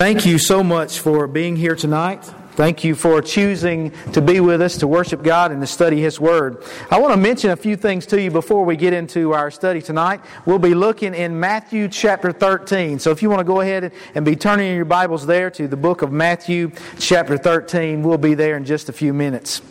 Thank 0.00 0.26
you 0.26 0.38
so 0.38 0.62
much 0.62 1.00
for 1.00 1.26
being 1.26 1.56
here 1.56 1.74
tonight. 1.74 2.24
Thank 2.52 2.84
you 2.84 2.94
for 2.94 3.20
choosing 3.20 3.90
to 4.12 4.20
be 4.20 4.38
with 4.38 4.62
us 4.62 4.76
to 4.76 4.86
worship 4.86 5.24
God 5.24 5.50
and 5.50 5.60
to 5.60 5.66
study 5.66 6.00
His 6.00 6.20
Word. 6.20 6.62
I 6.88 7.00
want 7.00 7.14
to 7.14 7.16
mention 7.16 7.50
a 7.50 7.56
few 7.56 7.74
things 7.74 8.06
to 8.06 8.22
you 8.22 8.30
before 8.30 8.64
we 8.64 8.76
get 8.76 8.92
into 8.92 9.32
our 9.32 9.50
study 9.50 9.82
tonight. 9.82 10.20
We'll 10.46 10.60
be 10.60 10.72
looking 10.72 11.16
in 11.16 11.40
Matthew 11.40 11.88
chapter 11.88 12.30
13. 12.30 13.00
So 13.00 13.10
if 13.10 13.22
you 13.22 13.28
want 13.28 13.40
to 13.40 13.44
go 13.44 13.60
ahead 13.60 13.92
and 14.14 14.24
be 14.24 14.36
turning 14.36 14.72
your 14.76 14.84
Bibles 14.84 15.26
there 15.26 15.50
to 15.50 15.66
the 15.66 15.76
book 15.76 16.02
of 16.02 16.12
Matthew 16.12 16.70
chapter 17.00 17.36
13, 17.36 18.04
we'll 18.04 18.18
be 18.18 18.34
there 18.34 18.56
in 18.56 18.64
just 18.64 18.88
a 18.88 18.92
few 18.92 19.12
minutes. 19.12 19.62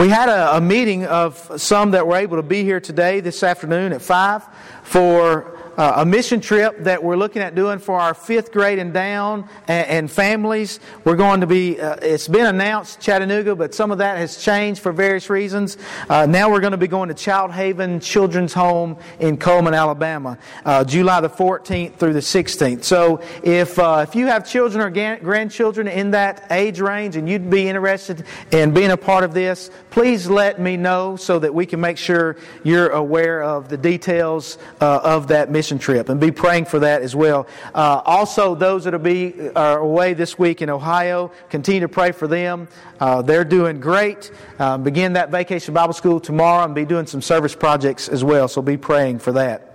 We 0.00 0.08
had 0.08 0.28
a, 0.28 0.56
a 0.56 0.60
meeting 0.60 1.06
of 1.06 1.62
some 1.62 1.92
that 1.92 2.08
were 2.08 2.16
able 2.16 2.38
to 2.38 2.42
be 2.42 2.64
here 2.64 2.80
today, 2.80 3.20
this 3.20 3.44
afternoon 3.44 3.92
at 3.92 4.02
5, 4.02 4.42
for 4.82 5.59
uh, 5.80 6.02
a 6.02 6.04
mission 6.04 6.42
trip 6.42 6.76
that 6.80 7.02
we're 7.02 7.16
looking 7.16 7.40
at 7.40 7.54
doing 7.54 7.78
for 7.78 7.98
our 7.98 8.12
fifth 8.12 8.52
grade 8.52 8.78
and 8.78 8.92
down 8.92 9.48
and, 9.66 9.86
and 9.88 10.10
families. 10.10 10.78
We're 11.04 11.16
going 11.16 11.40
to 11.40 11.46
be, 11.46 11.80
uh, 11.80 11.96
it's 12.02 12.28
been 12.28 12.44
announced 12.44 13.00
Chattanooga, 13.00 13.56
but 13.56 13.74
some 13.74 13.90
of 13.90 13.96
that 13.96 14.18
has 14.18 14.36
changed 14.36 14.82
for 14.82 14.92
various 14.92 15.30
reasons. 15.30 15.78
Uh, 16.06 16.26
now 16.26 16.50
we're 16.50 16.60
going 16.60 16.72
to 16.72 16.76
be 16.76 16.86
going 16.86 17.08
to 17.08 17.14
Child 17.14 17.52
Haven 17.52 17.98
Children's 17.98 18.52
Home 18.52 18.98
in 19.20 19.38
Cullman, 19.38 19.72
Alabama, 19.72 20.36
uh, 20.66 20.84
July 20.84 21.22
the 21.22 21.30
14th 21.30 21.96
through 21.96 22.12
the 22.12 22.20
16th. 22.20 22.84
So 22.84 23.22
if, 23.42 23.78
uh, 23.78 24.04
if 24.06 24.14
you 24.14 24.26
have 24.26 24.46
children 24.46 24.84
or 24.84 25.16
grandchildren 25.20 25.88
in 25.88 26.10
that 26.10 26.46
age 26.50 26.78
range 26.80 27.16
and 27.16 27.26
you'd 27.26 27.48
be 27.48 27.66
interested 27.66 28.26
in 28.50 28.74
being 28.74 28.90
a 28.90 28.98
part 28.98 29.24
of 29.24 29.32
this, 29.32 29.70
please 29.88 30.28
let 30.28 30.60
me 30.60 30.76
know 30.76 31.16
so 31.16 31.38
that 31.38 31.54
we 31.54 31.64
can 31.64 31.80
make 31.80 31.96
sure 31.96 32.36
you're 32.64 32.90
aware 32.90 33.42
of 33.42 33.70
the 33.70 33.78
details 33.78 34.58
of 34.80 35.28
that 35.28 35.50
mission 35.50 35.69
mission 35.70 35.78
trip 35.78 36.08
and 36.08 36.20
be 36.20 36.32
praying 36.32 36.64
for 36.64 36.80
that 36.80 37.02
as 37.02 37.14
well. 37.14 37.46
Uh, 37.74 38.02
also, 38.04 38.54
those 38.54 38.84
that 38.84 38.92
will 38.92 38.98
be 38.98 39.50
are 39.50 39.78
away 39.78 40.14
this 40.14 40.38
week 40.38 40.62
in 40.62 40.70
Ohio, 40.70 41.30
continue 41.48 41.80
to 41.80 41.88
pray 41.88 42.10
for 42.12 42.26
them. 42.26 42.66
Uh, 42.98 43.22
they're 43.22 43.44
doing 43.44 43.78
great. 43.78 44.32
Uh, 44.58 44.76
begin 44.78 45.12
that 45.12 45.30
vacation 45.30 45.72
Bible 45.72 45.92
school 45.92 46.18
tomorrow 46.18 46.64
and 46.64 46.74
be 46.74 46.84
doing 46.84 47.06
some 47.06 47.22
service 47.22 47.54
projects 47.54 48.08
as 48.08 48.24
well, 48.24 48.48
so 48.48 48.60
be 48.60 48.76
praying 48.76 49.20
for 49.20 49.32
that. 49.32 49.69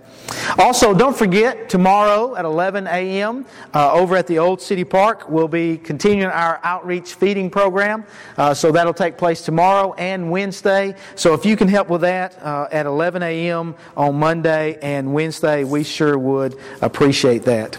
Also, 0.58 0.94
don't 0.94 1.16
forget, 1.16 1.68
tomorrow 1.68 2.34
at 2.36 2.44
11 2.44 2.86
a.m. 2.86 3.44
Uh, 3.74 3.92
over 3.92 4.16
at 4.16 4.26
the 4.26 4.38
Old 4.38 4.60
City 4.60 4.84
Park, 4.84 5.28
we'll 5.28 5.48
be 5.48 5.76
continuing 5.76 6.30
our 6.30 6.60
outreach 6.62 7.14
feeding 7.14 7.50
program. 7.50 8.04
Uh, 8.36 8.54
so 8.54 8.72
that'll 8.72 8.94
take 8.94 9.18
place 9.18 9.42
tomorrow 9.42 9.92
and 9.94 10.30
Wednesday. 10.30 10.94
So 11.14 11.34
if 11.34 11.44
you 11.44 11.56
can 11.56 11.68
help 11.68 11.88
with 11.88 12.00
that 12.02 12.40
uh, 12.42 12.68
at 12.72 12.86
11 12.86 13.22
a.m. 13.22 13.74
on 13.96 14.14
Monday 14.16 14.78
and 14.82 15.12
Wednesday, 15.12 15.64
we 15.64 15.84
sure 15.84 16.18
would 16.18 16.58
appreciate 16.80 17.42
that. 17.44 17.78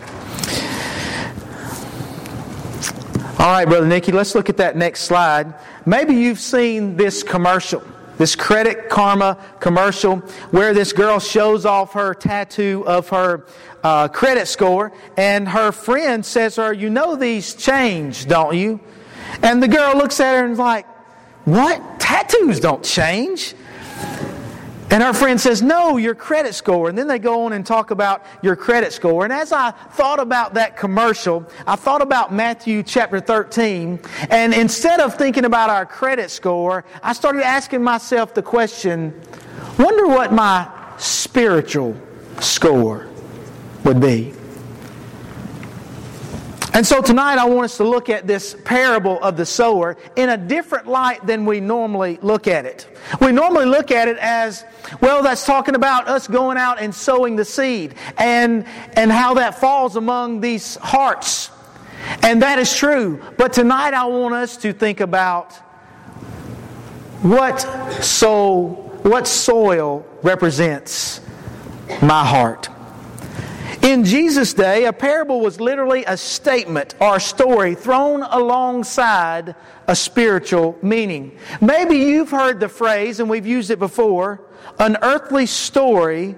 All 3.40 3.54
right, 3.54 3.66
Brother 3.66 3.88
Nikki, 3.88 4.12
let's 4.12 4.36
look 4.36 4.50
at 4.50 4.58
that 4.58 4.76
next 4.76 5.02
slide. 5.02 5.54
Maybe 5.86 6.16
you've 6.16 6.40
seen 6.40 6.98
this 6.98 7.24
commercial. 7.24 7.84
This 8.18 8.36
Credit 8.36 8.90
Karma 8.90 9.38
commercial 9.60 10.18
where 10.52 10.74
this 10.74 10.92
girl 10.92 11.20
shows 11.20 11.66
off 11.66 11.94
her 11.94 12.14
tattoo 12.14 12.84
of 12.88 13.10
her 13.10 13.46
uh, 13.84 14.08
credit 14.08 14.48
score, 14.48 14.92
and 15.16 15.48
her 15.48 15.72
friend 15.72 16.26
says 16.26 16.56
to 16.56 16.64
her, 16.64 16.74
You 16.74 16.90
know 16.90 17.16
these 17.16 17.54
change, 17.54 18.28
don't 18.28 18.56
you? 18.56 18.80
And 19.44 19.62
the 19.62 19.68
girl 19.68 19.96
looks 19.96 20.20
at 20.20 20.36
her 20.36 20.44
and 20.44 20.54
is 20.54 20.60
like, 20.60 20.86
What? 21.46 22.00
Tattoos 22.00 22.60
don't 22.60 22.84
change. 22.84 23.54
And 24.90 25.04
our 25.04 25.14
friend 25.14 25.40
says, 25.40 25.62
No, 25.62 25.98
your 25.98 26.16
credit 26.16 26.56
score. 26.56 26.88
And 26.88 26.98
then 26.98 27.08
they 27.08 27.20
go 27.20 27.46
on 27.46 27.54
and 27.54 27.66
talk 27.66 27.92
about 27.92 28.26
your 28.42 28.56
credit 28.56 28.94
score. 28.94 29.26
And 29.26 29.34
as 29.34 29.52
I 29.52 29.72
thought 29.72 30.20
about 30.20 30.54
that 30.54 30.78
commercial, 30.78 31.46
I 31.66 31.76
thought 31.76 32.02
about 32.02 32.34
Matthew 32.34 32.84
chapter 32.84 33.20
13. 33.20 34.00
And 34.30 34.54
instead 34.54 35.02
of 35.02 35.16
thinking 35.16 35.44
about 35.44 35.70
our 35.70 35.86
credit 35.86 36.32
score, 36.32 36.86
I 37.04 37.14
started 37.14 37.44
asking 37.44 37.84
myself 37.84 38.34
the 38.34 38.44
question 38.44 39.14
wonder 39.78 40.08
what 40.08 40.32
my 40.32 40.72
spiritual 40.98 41.96
score 42.40 43.08
would 43.84 44.00
be. 44.00 44.34
And 46.78 46.86
so 46.86 47.02
tonight 47.02 47.40
I 47.40 47.46
want 47.46 47.66
us 47.66 47.78
to 47.78 47.84
look 47.84 48.08
at 48.08 48.28
this 48.28 48.56
parable 48.64 49.20
of 49.24 49.36
the 49.36 49.48
sower 49.48 49.98
in 50.16 50.30
a 50.30 50.38
different 50.38 50.86
light 50.86 51.26
than 51.26 51.44
we 51.44 51.60
normally 51.60 52.20
look 52.22 52.48
at 52.48 52.68
it. 52.68 52.88
We 53.20 53.32
normally 53.32 53.66
look 53.66 53.90
at 53.90 54.08
it 54.08 54.18
as, 54.20 54.64
well, 55.02 55.24
that's 55.24 55.44
talking 55.44 55.74
about 55.74 56.08
us 56.08 56.28
going 56.28 56.56
out 56.56 56.80
and 56.80 56.94
sowing 56.94 57.36
the 57.36 57.46
seed 57.46 57.96
and, 58.20 58.64
and 58.94 59.12
how 59.12 59.34
that 59.34 59.60
falls 59.60 59.96
among 59.96 60.40
these 60.40 60.76
hearts. 60.76 61.50
And 62.22 62.44
that 62.44 62.60
is 62.60 62.78
true. 62.78 63.24
But 63.38 63.54
tonight 63.54 63.96
I 63.96 64.06
want 64.06 64.36
us 64.36 64.56
to 64.58 64.72
think 64.72 65.00
about 65.00 65.54
what 67.24 67.58
soul, 68.04 69.00
what 69.02 69.26
soil 69.26 70.06
represents 70.22 71.22
my 72.04 72.24
heart. 72.24 72.70
In 73.82 74.04
Jesus' 74.04 74.54
day, 74.54 74.86
a 74.86 74.94
parable 74.94 75.40
was 75.40 75.60
literally 75.60 76.04
a 76.06 76.18
statement 76.18 76.96
or 77.00 77.18
a 77.18 77.20
story 77.20 77.76
thrown 77.76 78.24
alongside 78.24 79.56
a 79.88 79.96
spiritual 79.96 80.78
meaning. 80.82 81.38
Maybe 81.62 81.96
you've 81.96 82.32
heard 82.32 82.60
the 82.60 82.70
phrase, 82.70 83.20
and 83.20 83.30
we've 83.30 83.46
used 83.46 83.72
it 83.72 83.80
before, 83.80 84.42
an 84.80 84.98
earthly 85.02 85.46
story 85.46 86.36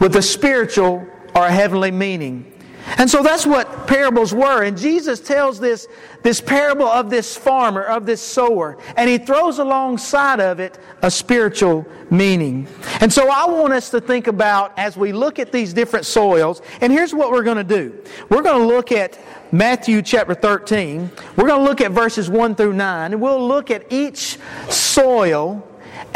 with 0.00 0.16
a 0.16 0.22
spiritual 0.22 1.06
or 1.34 1.46
a 1.46 1.52
heavenly 1.52 1.90
meaning. 1.90 2.49
And 2.98 3.08
so 3.08 3.22
that's 3.22 3.46
what 3.46 3.86
parables 3.86 4.34
were. 4.34 4.62
And 4.62 4.76
Jesus 4.76 5.20
tells 5.20 5.60
this, 5.60 5.88
this 6.22 6.40
parable 6.40 6.86
of 6.86 7.10
this 7.10 7.36
farmer, 7.36 7.82
of 7.82 8.06
this 8.06 8.20
sower, 8.20 8.78
and 8.96 9.08
he 9.08 9.18
throws 9.18 9.58
alongside 9.58 10.40
of 10.40 10.60
it 10.60 10.78
a 11.02 11.10
spiritual 11.10 11.86
meaning. 12.10 12.66
And 13.00 13.12
so 13.12 13.30
I 13.30 13.46
want 13.46 13.72
us 13.72 13.90
to 13.90 14.00
think 14.00 14.26
about 14.26 14.78
as 14.78 14.96
we 14.96 15.12
look 15.12 15.38
at 15.38 15.52
these 15.52 15.72
different 15.72 16.06
soils, 16.06 16.62
and 16.80 16.92
here's 16.92 17.14
what 17.14 17.30
we're 17.30 17.42
going 17.42 17.56
to 17.56 17.64
do. 17.64 17.96
We're 18.28 18.42
going 18.42 18.60
to 18.60 18.66
look 18.66 18.92
at 18.92 19.18
Matthew 19.52 20.02
chapter 20.02 20.34
13. 20.34 21.10
We're 21.36 21.46
going 21.46 21.60
to 21.60 21.64
look 21.64 21.80
at 21.80 21.92
verses 21.92 22.28
1 22.28 22.54
through 22.54 22.74
9, 22.74 23.12
and 23.12 23.20
we'll 23.20 23.46
look 23.46 23.70
at 23.70 23.92
each 23.92 24.38
soil 24.68 25.66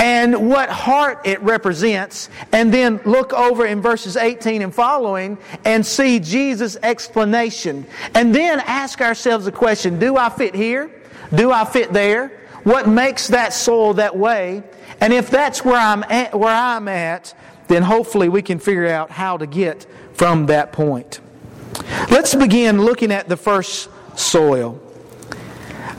and 0.05 0.51
what 0.51 0.69
heart 0.69 1.19
it 1.25 1.41
represents, 1.41 2.29
and 2.53 2.75
then 2.75 3.01
look 3.07 3.33
over 3.33 3.65
in 3.65 3.81
verses 3.81 4.19
18 4.19 4.61
and 4.61 4.75
following 4.75 5.39
and 5.65 5.85
see 5.85 6.21
Jesus' 6.21 6.77
explanation. 6.83 7.87
And 8.15 8.35
then 8.35 8.61
ask 8.61 9.01
ourselves 9.01 9.47
the 9.47 9.53
question 9.53 9.99
do 9.99 10.19
I 10.19 10.29
fit 10.29 10.55
here? 10.55 10.91
Do 11.35 11.51
I 11.51 11.65
fit 11.65 11.95
there? 11.95 12.39
What 12.65 12.87
makes 12.87 13.29
that 13.29 13.55
soil 13.55 13.95
that 13.95 14.15
way? 14.15 14.63
And 15.01 15.11
if 15.15 15.31
that's 15.31 15.65
where 15.65 15.81
I'm 15.81 16.03
at, 16.03 16.39
where 16.39 16.55
I'm 16.55 16.87
at, 16.87 17.33
then 17.69 17.83
hopefully 17.83 18.29
we 18.29 18.43
can 18.43 18.59
figure 18.59 18.87
out 18.87 19.11
how 19.11 19.39
to 19.39 19.47
get 19.47 19.87
from 20.13 20.47
that 20.47 20.71
point. 20.75 21.21
Let's 22.11 22.35
begin 22.35 22.83
looking 22.83 23.11
at 23.11 23.31
the 23.31 23.39
first 23.39 23.89
soil. 24.17 24.83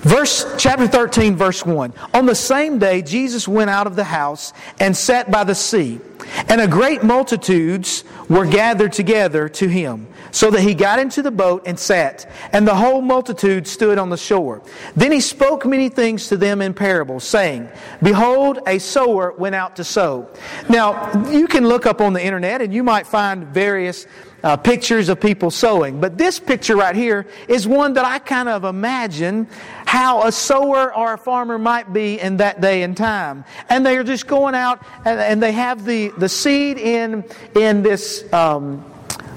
Verse 0.05 0.45
chapter 0.59 0.87
13 0.87 1.35
verse 1.35 1.65
1. 1.65 1.91
On 2.13 2.27
the 2.27 2.35
same 2.35 2.77
day 2.77 3.01
Jesus 3.01 3.47
went 3.47 3.71
out 3.71 3.87
of 3.87 3.95
the 3.95 4.03
house 4.03 4.53
and 4.79 4.95
sat 4.95 5.31
by 5.31 5.43
the 5.43 5.55
sea, 5.55 5.99
and 6.47 6.61
a 6.61 6.67
great 6.67 7.03
multitudes 7.03 8.03
were 8.29 8.45
gathered 8.45 8.93
together 8.93 9.49
to 9.49 9.67
him, 9.67 10.05
so 10.29 10.51
that 10.51 10.61
he 10.61 10.75
got 10.75 10.99
into 10.99 11.23
the 11.23 11.31
boat 11.31 11.63
and 11.65 11.79
sat, 11.79 12.29
and 12.51 12.67
the 12.67 12.75
whole 12.75 13.01
multitude 13.01 13.67
stood 13.67 13.97
on 13.97 14.11
the 14.11 14.17
shore. 14.17 14.61
Then 14.95 15.11
he 15.11 15.21
spoke 15.21 15.65
many 15.65 15.89
things 15.89 16.27
to 16.27 16.37
them 16.37 16.61
in 16.61 16.75
parables, 16.75 17.23
saying, 17.23 17.67
Behold, 18.03 18.59
a 18.67 18.77
sower 18.77 19.31
went 19.31 19.55
out 19.55 19.77
to 19.77 19.83
sow. 19.83 20.29
Now, 20.69 21.31
you 21.31 21.47
can 21.47 21.67
look 21.67 21.87
up 21.87 21.99
on 21.99 22.13
the 22.13 22.23
internet 22.23 22.61
and 22.61 22.71
you 22.71 22.83
might 22.83 23.07
find 23.07 23.47
various 23.47 24.05
uh, 24.45 24.55
pictures 24.55 25.09
of 25.09 25.19
people 25.19 25.49
sowing. 25.49 25.99
But 25.99 26.19
this 26.19 26.39
picture 26.39 26.75
right 26.75 26.95
here 26.95 27.25
is 27.47 27.67
one 27.67 27.93
that 27.93 28.05
I 28.05 28.19
kind 28.19 28.47
of 28.47 28.63
imagine 28.63 29.47
how 29.95 30.23
a 30.23 30.31
sower 30.31 30.93
or 30.93 31.13
a 31.13 31.17
farmer 31.17 31.57
might 31.57 31.93
be 31.93 32.19
in 32.19 32.35
that 32.37 32.59
day 32.59 32.83
and 32.83 32.97
time. 32.97 33.45
And 33.69 33.85
they 33.85 33.95
are 33.97 34.03
just 34.03 34.27
going 34.27 34.53
out 34.53 34.85
and, 35.05 35.21
and 35.21 35.41
they 35.41 35.53
have 35.53 35.85
the, 35.85 36.09
the 36.17 36.27
seed 36.27 36.77
in, 36.77 37.23
in 37.55 37.81
this 37.81 38.31
um, 38.33 38.83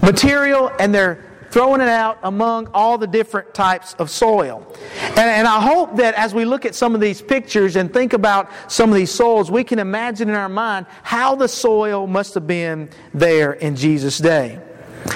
material 0.02 0.72
and 0.80 0.92
they're 0.92 1.24
throwing 1.50 1.80
it 1.80 1.88
out 1.88 2.18
among 2.24 2.66
all 2.74 2.98
the 2.98 3.06
different 3.06 3.54
types 3.54 3.94
of 3.94 4.10
soil. 4.10 4.66
And, 5.10 5.18
and, 5.18 5.46
I 5.46 5.60
hope 5.60 5.96
that 5.96 6.14
as 6.14 6.34
we 6.34 6.44
look 6.44 6.66
at 6.66 6.74
some 6.74 6.92
of 6.92 7.00
these 7.00 7.22
pictures 7.22 7.76
and 7.76 7.90
think 7.94 8.12
about 8.12 8.50
some 8.66 8.90
of 8.90 8.96
these 8.96 9.12
soils, 9.12 9.52
we 9.52 9.62
can 9.62 9.78
imagine 9.78 10.28
in 10.28 10.34
our 10.34 10.48
mind 10.48 10.86
how 11.04 11.36
the 11.36 11.48
soil 11.48 12.08
must 12.08 12.34
have 12.34 12.48
been 12.48 12.90
there 13.14 13.52
in 13.52 13.76
Jesus' 13.76 14.18
day. 14.18 14.60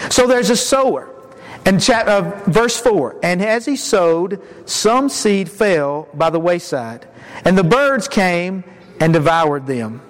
So 0.08 0.28
there's 0.28 0.50
a 0.50 0.56
sower. 0.56 1.21
And 1.64 1.80
chapter, 1.80 2.10
uh, 2.10 2.42
verse 2.50 2.78
4 2.78 3.16
And 3.22 3.42
as 3.42 3.66
he 3.66 3.76
sowed, 3.76 4.42
some 4.68 5.08
seed 5.08 5.50
fell 5.50 6.08
by 6.14 6.30
the 6.30 6.40
wayside, 6.40 7.06
and 7.44 7.56
the 7.56 7.64
birds 7.64 8.08
came 8.08 8.64
and 9.00 9.12
devoured 9.12 9.66
them. 9.66 10.02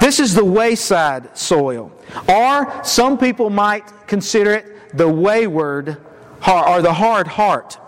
This 0.00 0.20
is 0.20 0.34
the 0.34 0.44
wayside 0.44 1.36
soil. 1.36 1.92
Or 2.28 2.84
some 2.84 3.18
people 3.18 3.50
might 3.50 3.84
consider 4.06 4.54
it 4.54 4.96
the 4.96 5.08
wayward 5.08 5.98
heart, 6.40 6.68
or 6.68 6.82
the 6.82 6.92
hard 6.92 7.26
heart. 7.26 7.78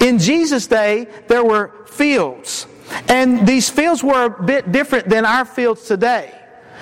In 0.00 0.18
Jesus' 0.18 0.66
day, 0.66 1.06
there 1.28 1.44
were 1.44 1.72
fields. 1.86 2.66
And 3.08 3.46
these 3.46 3.68
fields 3.68 4.02
were 4.02 4.24
a 4.24 4.42
bit 4.42 4.72
different 4.72 5.08
than 5.08 5.24
our 5.24 5.44
fields 5.44 5.84
today. 5.84 6.34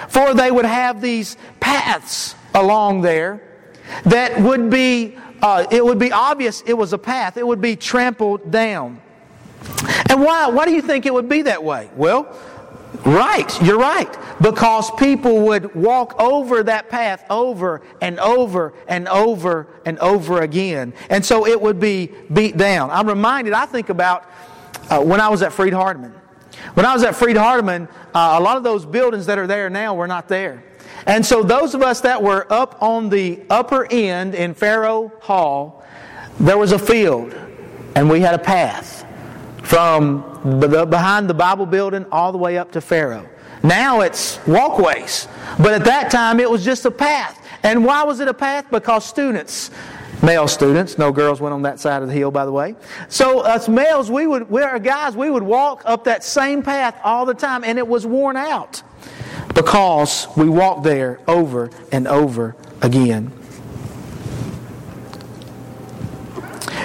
For 0.08 0.34
they 0.34 0.50
would 0.50 0.64
have 0.64 1.00
these 1.00 1.36
paths 1.58 2.34
along 2.54 3.02
there 3.02 3.42
that 4.04 4.40
would 4.40 4.70
be, 4.70 5.16
uh, 5.42 5.66
it 5.70 5.84
would 5.84 5.98
be 5.98 6.12
obvious 6.12 6.62
it 6.62 6.74
was 6.74 6.92
a 6.92 6.98
path. 6.98 7.36
It 7.36 7.46
would 7.46 7.60
be 7.60 7.76
trampled 7.76 8.50
down. 8.50 9.00
And 10.08 10.22
why, 10.22 10.48
why 10.48 10.64
do 10.64 10.72
you 10.72 10.82
think 10.82 11.06
it 11.06 11.14
would 11.14 11.28
be 11.28 11.42
that 11.42 11.62
way? 11.62 11.90
Well, 11.96 12.36
right, 13.04 13.62
you're 13.62 13.78
right. 13.78 14.16
Because 14.40 14.90
people 14.92 15.40
would 15.46 15.74
walk 15.74 16.20
over 16.20 16.62
that 16.62 16.88
path 16.88 17.24
over 17.30 17.82
and 18.00 18.18
over 18.20 18.74
and 18.88 19.08
over 19.08 19.66
and 19.84 19.98
over 19.98 20.42
again. 20.42 20.94
And 21.10 21.24
so 21.24 21.46
it 21.46 21.60
would 21.60 21.80
be 21.80 22.12
beat 22.32 22.56
down. 22.56 22.90
I'm 22.90 23.08
reminded, 23.08 23.52
I 23.54 23.66
think 23.66 23.88
about 23.88 24.30
uh, 24.90 25.02
when 25.02 25.20
I 25.20 25.28
was 25.28 25.42
at 25.42 25.52
Freed 25.52 25.72
Hardeman. 25.72 26.12
When 26.74 26.86
I 26.86 26.94
was 26.94 27.02
at 27.02 27.14
Freed 27.14 27.36
Hardeman, 27.36 27.88
uh, 28.14 28.36
a 28.38 28.40
lot 28.40 28.56
of 28.56 28.62
those 28.62 28.86
buildings 28.86 29.26
that 29.26 29.38
are 29.38 29.46
there 29.46 29.68
now 29.70 29.94
were 29.94 30.06
not 30.06 30.28
there. 30.28 30.62
And 31.06 31.24
so 31.24 31.42
those 31.42 31.74
of 31.74 31.82
us 31.82 32.00
that 32.00 32.22
were 32.22 32.50
up 32.52 32.82
on 32.82 33.08
the 33.08 33.40
upper 33.48 33.86
end 33.90 34.34
in 34.34 34.54
Farrow 34.54 35.12
Hall, 35.20 35.84
there 36.40 36.58
was 36.58 36.72
a 36.72 36.78
field, 36.78 37.34
and 37.94 38.10
we 38.10 38.20
had 38.20 38.34
a 38.34 38.38
path 38.38 39.06
from 39.62 40.20
behind 40.60 41.30
the 41.30 41.34
Bible 41.34 41.66
building 41.66 42.04
all 42.10 42.32
the 42.32 42.38
way 42.38 42.58
up 42.58 42.72
to 42.72 42.80
Farrow. 42.80 43.28
Now 43.62 44.00
it's 44.00 44.38
walkways, 44.46 45.28
but 45.58 45.72
at 45.72 45.84
that 45.84 46.10
time 46.10 46.40
it 46.40 46.50
was 46.50 46.64
just 46.64 46.84
a 46.84 46.90
path. 46.90 47.40
And 47.62 47.84
why 47.84 48.04
was 48.04 48.20
it 48.20 48.28
a 48.28 48.34
path? 48.34 48.66
Because 48.70 49.04
students 49.04 49.70
male 50.22 50.48
students. 50.48 50.98
No 50.98 51.12
girls 51.12 51.40
went 51.40 51.52
on 51.52 51.62
that 51.62 51.78
side 51.78 52.02
of 52.02 52.08
the 52.08 52.14
hill, 52.14 52.30
by 52.30 52.46
the 52.46 52.52
way. 52.52 52.74
So 53.08 53.40
us 53.40 53.68
males, 53.68 54.10
we 54.10 54.26
would, 54.26 54.50
we 54.50 54.62
are 54.62 54.78
guys, 54.78 55.16
we 55.16 55.30
would 55.30 55.42
walk 55.42 55.82
up 55.84 56.04
that 56.04 56.24
same 56.24 56.62
path 56.62 56.98
all 57.04 57.26
the 57.26 57.34
time, 57.34 57.64
and 57.64 57.78
it 57.78 57.86
was 57.86 58.06
worn 58.06 58.36
out 58.36 58.82
because 59.56 60.28
we 60.36 60.48
walk 60.48 60.84
there 60.84 61.18
over 61.26 61.70
and 61.90 62.06
over 62.06 62.54
again. 62.82 63.32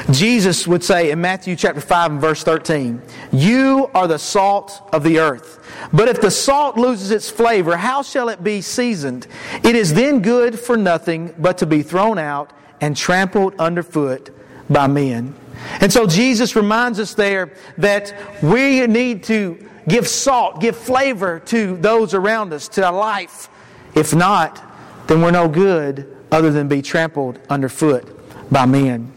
Jesus 0.09 0.67
would 0.67 0.83
say 0.83 1.11
in 1.11 1.21
Matthew 1.21 1.55
chapter 1.55 1.81
5 1.81 2.11
and 2.11 2.21
verse 2.21 2.43
13, 2.43 3.01
You 3.31 3.91
are 3.93 4.07
the 4.07 4.17
salt 4.17 4.81
of 4.93 5.03
the 5.03 5.19
earth. 5.19 5.59
But 5.93 6.07
if 6.07 6.21
the 6.21 6.31
salt 6.31 6.77
loses 6.77 7.11
its 7.11 7.29
flavor, 7.29 7.75
how 7.77 8.03
shall 8.03 8.29
it 8.29 8.43
be 8.43 8.61
seasoned? 8.61 9.27
It 9.63 9.75
is 9.75 9.93
then 9.93 10.21
good 10.21 10.57
for 10.57 10.77
nothing 10.77 11.33
but 11.37 11.57
to 11.59 11.65
be 11.65 11.83
thrown 11.83 12.17
out 12.17 12.51
and 12.79 12.95
trampled 12.95 13.53
underfoot 13.59 14.29
by 14.69 14.87
men. 14.87 15.35
And 15.81 15.91
so 15.91 16.07
Jesus 16.07 16.55
reminds 16.55 16.99
us 16.99 17.13
there 17.13 17.53
that 17.77 18.13
we 18.41 18.85
need 18.87 19.23
to 19.25 19.69
give 19.87 20.07
salt, 20.07 20.61
give 20.61 20.75
flavor 20.75 21.39
to 21.39 21.77
those 21.77 22.13
around 22.13 22.53
us, 22.53 22.67
to 22.69 22.85
our 22.85 22.93
life. 22.93 23.49
If 23.95 24.13
not, 24.15 24.63
then 25.07 25.21
we're 25.21 25.31
no 25.31 25.47
good 25.47 26.15
other 26.31 26.51
than 26.51 26.67
be 26.67 26.81
trampled 26.81 27.39
underfoot 27.49 28.07
by 28.51 28.65
men. 28.65 29.11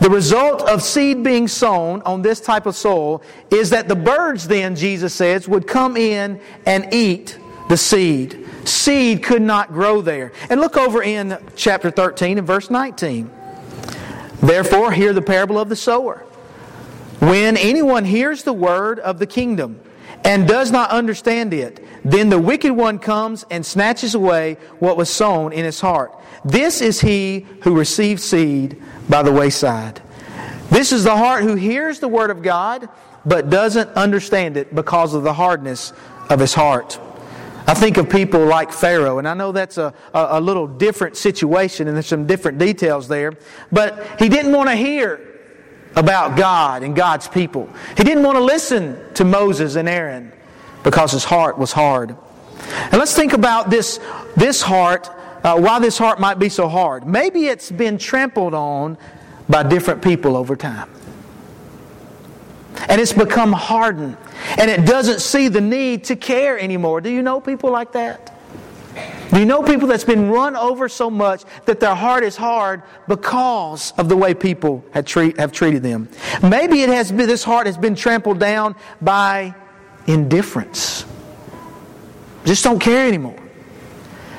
The 0.00 0.10
result 0.10 0.62
of 0.62 0.82
seed 0.82 1.22
being 1.22 1.48
sown 1.48 2.02
on 2.02 2.22
this 2.22 2.40
type 2.40 2.66
of 2.66 2.74
soil 2.74 3.22
is 3.50 3.70
that 3.70 3.88
the 3.88 3.94
birds, 3.94 4.48
then, 4.48 4.74
Jesus 4.74 5.14
says, 5.14 5.48
would 5.48 5.66
come 5.66 5.96
in 5.96 6.40
and 6.66 6.92
eat 6.92 7.38
the 7.68 7.76
seed. 7.76 8.46
Seed 8.64 9.22
could 9.22 9.42
not 9.42 9.72
grow 9.72 10.02
there. 10.02 10.32
And 10.50 10.60
look 10.60 10.76
over 10.76 11.02
in 11.02 11.38
chapter 11.56 11.90
13 11.90 12.38
and 12.38 12.46
verse 12.46 12.70
19. 12.70 13.30
Therefore, 14.42 14.92
hear 14.92 15.12
the 15.12 15.22
parable 15.22 15.58
of 15.58 15.68
the 15.68 15.76
sower. 15.76 16.24
When 17.22 17.56
anyone 17.56 18.04
hears 18.04 18.42
the 18.42 18.52
word 18.52 18.98
of 18.98 19.20
the 19.20 19.28
kingdom 19.28 19.80
and 20.24 20.48
does 20.48 20.72
not 20.72 20.90
understand 20.90 21.54
it, 21.54 21.78
then 22.04 22.30
the 22.30 22.38
wicked 22.40 22.72
one 22.72 22.98
comes 22.98 23.44
and 23.48 23.64
snatches 23.64 24.16
away 24.16 24.54
what 24.80 24.96
was 24.96 25.08
sown 25.08 25.52
in 25.52 25.64
his 25.64 25.80
heart. 25.80 26.18
This 26.44 26.80
is 26.80 27.00
he 27.00 27.46
who 27.60 27.78
receives 27.78 28.24
seed 28.24 28.82
by 29.08 29.22
the 29.22 29.30
wayside. 29.30 30.02
This 30.68 30.90
is 30.90 31.04
the 31.04 31.16
heart 31.16 31.44
who 31.44 31.54
hears 31.54 32.00
the 32.00 32.08
word 32.08 32.30
of 32.30 32.42
God 32.42 32.88
but 33.24 33.50
doesn't 33.50 33.90
understand 33.90 34.56
it 34.56 34.74
because 34.74 35.14
of 35.14 35.22
the 35.22 35.32
hardness 35.32 35.92
of 36.28 36.40
his 36.40 36.54
heart. 36.54 36.98
I 37.68 37.74
think 37.74 37.98
of 37.98 38.10
people 38.10 38.44
like 38.44 38.72
Pharaoh, 38.72 39.20
and 39.20 39.28
I 39.28 39.34
know 39.34 39.52
that's 39.52 39.78
a, 39.78 39.94
a, 40.12 40.26
a, 40.30 40.40
little 40.40 40.66
different 40.66 41.16
situation 41.16 41.86
and 41.86 41.96
there's 41.96 42.08
some 42.08 42.26
different 42.26 42.58
details 42.58 43.06
there, 43.06 43.34
but 43.70 44.20
he 44.20 44.28
didn't 44.28 44.50
want 44.50 44.70
to 44.70 44.74
hear 44.74 45.31
about 45.94 46.36
God 46.36 46.82
and 46.82 46.96
God's 46.96 47.28
people. 47.28 47.68
He 47.96 48.04
didn't 48.04 48.22
want 48.22 48.36
to 48.36 48.44
listen 48.44 48.98
to 49.14 49.24
Moses 49.24 49.76
and 49.76 49.88
Aaron 49.88 50.32
because 50.82 51.12
his 51.12 51.24
heart 51.24 51.58
was 51.58 51.72
hard. 51.72 52.16
And 52.64 52.94
let's 52.94 53.14
think 53.14 53.32
about 53.32 53.70
this, 53.70 54.00
this 54.36 54.62
heart, 54.62 55.08
uh, 55.44 55.58
why 55.58 55.78
this 55.78 55.98
heart 55.98 56.20
might 56.20 56.38
be 56.38 56.48
so 56.48 56.68
hard. 56.68 57.06
Maybe 57.06 57.46
it's 57.46 57.70
been 57.70 57.98
trampled 57.98 58.54
on 58.54 58.96
by 59.48 59.62
different 59.62 60.02
people 60.02 60.36
over 60.36 60.56
time. 60.56 60.90
And 62.88 63.00
it's 63.00 63.12
become 63.12 63.52
hardened 63.52 64.16
and 64.58 64.70
it 64.70 64.86
doesn't 64.86 65.20
see 65.20 65.48
the 65.48 65.60
need 65.60 66.04
to 66.04 66.16
care 66.16 66.58
anymore. 66.58 67.00
Do 67.00 67.10
you 67.10 67.22
know 67.22 67.40
people 67.40 67.70
like 67.70 67.92
that? 67.92 68.31
Do 69.32 69.38
you 69.38 69.46
know 69.46 69.62
people 69.62 69.88
that's 69.88 70.04
been 70.04 70.28
run 70.28 70.56
over 70.56 70.90
so 70.90 71.08
much 71.08 71.44
that 71.64 71.80
their 71.80 71.94
heart 71.94 72.22
is 72.22 72.36
hard 72.36 72.82
because 73.08 73.92
of 73.96 74.10
the 74.10 74.16
way 74.16 74.34
people 74.34 74.84
have, 74.90 75.06
treat, 75.06 75.38
have 75.40 75.52
treated 75.52 75.82
them? 75.82 76.10
Maybe 76.42 76.82
it 76.82 76.90
has 76.90 77.10
been, 77.10 77.28
this 77.28 77.42
heart 77.42 77.66
has 77.66 77.78
been 77.78 77.94
trampled 77.94 78.38
down 78.38 78.76
by 79.00 79.54
indifference. 80.06 81.06
Just 82.44 82.62
don't 82.62 82.78
care 82.78 83.08
anymore. 83.08 83.38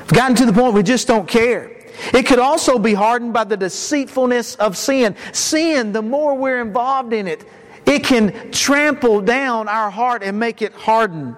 We've 0.02 0.10
gotten 0.12 0.36
to 0.36 0.46
the 0.46 0.54
point 0.54 0.76
we 0.76 0.84
just 0.84 1.08
don't 1.08 1.28
care. 1.28 1.72
It 2.14 2.28
could 2.28 2.40
also 2.40 2.78
be 2.78 2.94
hardened 2.94 3.34
by 3.34 3.46
the 3.46 3.58
deceitfulness 3.58 4.56
of 4.56 4.78
sin. 4.78 5.16
Sin, 5.32 5.92
the 5.92 6.04
more 6.04 6.36
we're 6.36 6.62
involved 6.62 7.14
in 7.14 7.28
it, 7.28 7.44
it 7.88 8.04
can 8.04 8.52
trample 8.52 9.22
down 9.22 9.68
our 9.68 9.90
heart 9.90 10.22
and 10.22 10.40
make 10.40 10.62
it 10.62 10.74
harden. 10.74 11.36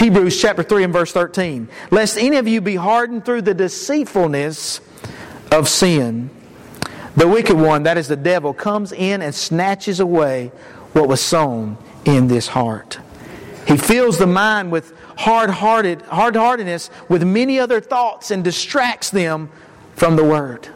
Hebrews 0.00 0.40
chapter 0.40 0.62
3 0.62 0.84
and 0.84 0.92
verse 0.94 1.12
13. 1.12 1.68
Lest 1.90 2.16
any 2.16 2.38
of 2.38 2.48
you 2.48 2.62
be 2.62 2.76
hardened 2.76 3.26
through 3.26 3.42
the 3.42 3.52
deceitfulness 3.52 4.80
of 5.52 5.68
sin. 5.68 6.30
The 7.16 7.28
wicked 7.28 7.58
one, 7.58 7.82
that 7.82 7.98
is 7.98 8.08
the 8.08 8.16
devil, 8.16 8.54
comes 8.54 8.92
in 8.92 9.20
and 9.20 9.34
snatches 9.34 10.00
away 10.00 10.52
what 10.94 11.06
was 11.06 11.20
sown 11.20 11.76
in 12.06 12.28
this 12.28 12.48
heart. 12.48 12.98
He 13.68 13.76
fills 13.76 14.16
the 14.16 14.26
mind 14.26 14.72
with 14.72 14.94
hard-hearted, 15.18 16.00
hard-heartedness 16.00 16.88
with 17.10 17.22
many 17.22 17.58
other 17.58 17.82
thoughts 17.82 18.30
and 18.30 18.42
distracts 18.42 19.10
them 19.10 19.50
from 19.96 20.16
the 20.16 20.24
word. 20.24 20.66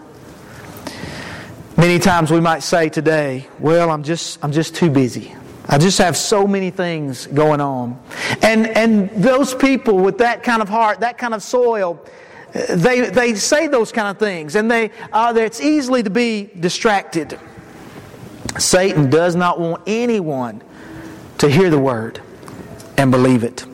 Many 1.78 1.98
times 1.98 2.30
we 2.30 2.40
might 2.40 2.62
say 2.62 2.90
today, 2.90 3.48
well, 3.58 3.90
I'm 3.90 4.02
just, 4.02 4.38
I'm 4.44 4.52
just 4.52 4.74
too 4.74 4.90
busy. 4.90 5.34
I 5.66 5.78
just 5.78 5.98
have 5.98 6.16
so 6.16 6.46
many 6.46 6.70
things 6.70 7.26
going 7.26 7.60
on. 7.60 8.00
And, 8.42 8.66
and 8.68 9.10
those 9.10 9.54
people 9.54 9.98
with 9.98 10.18
that 10.18 10.42
kind 10.42 10.60
of 10.60 10.68
heart, 10.68 11.00
that 11.00 11.16
kind 11.18 11.34
of 11.34 11.42
soil, 11.42 12.04
they, 12.52 13.08
they 13.08 13.34
say 13.34 13.66
those 13.66 13.90
kind 13.90 14.08
of 14.08 14.18
things. 14.18 14.56
And 14.56 14.70
they, 14.70 14.90
uh, 15.12 15.32
it's 15.36 15.60
easily 15.60 16.02
to 16.02 16.10
be 16.10 16.50
distracted. 16.60 17.38
Satan 18.58 19.10
does 19.10 19.34
not 19.34 19.58
want 19.58 19.82
anyone 19.86 20.62
to 21.38 21.48
hear 21.48 21.70
the 21.70 21.78
word 21.78 22.20
and 22.96 23.10
believe 23.10 23.42
it. 23.42 23.64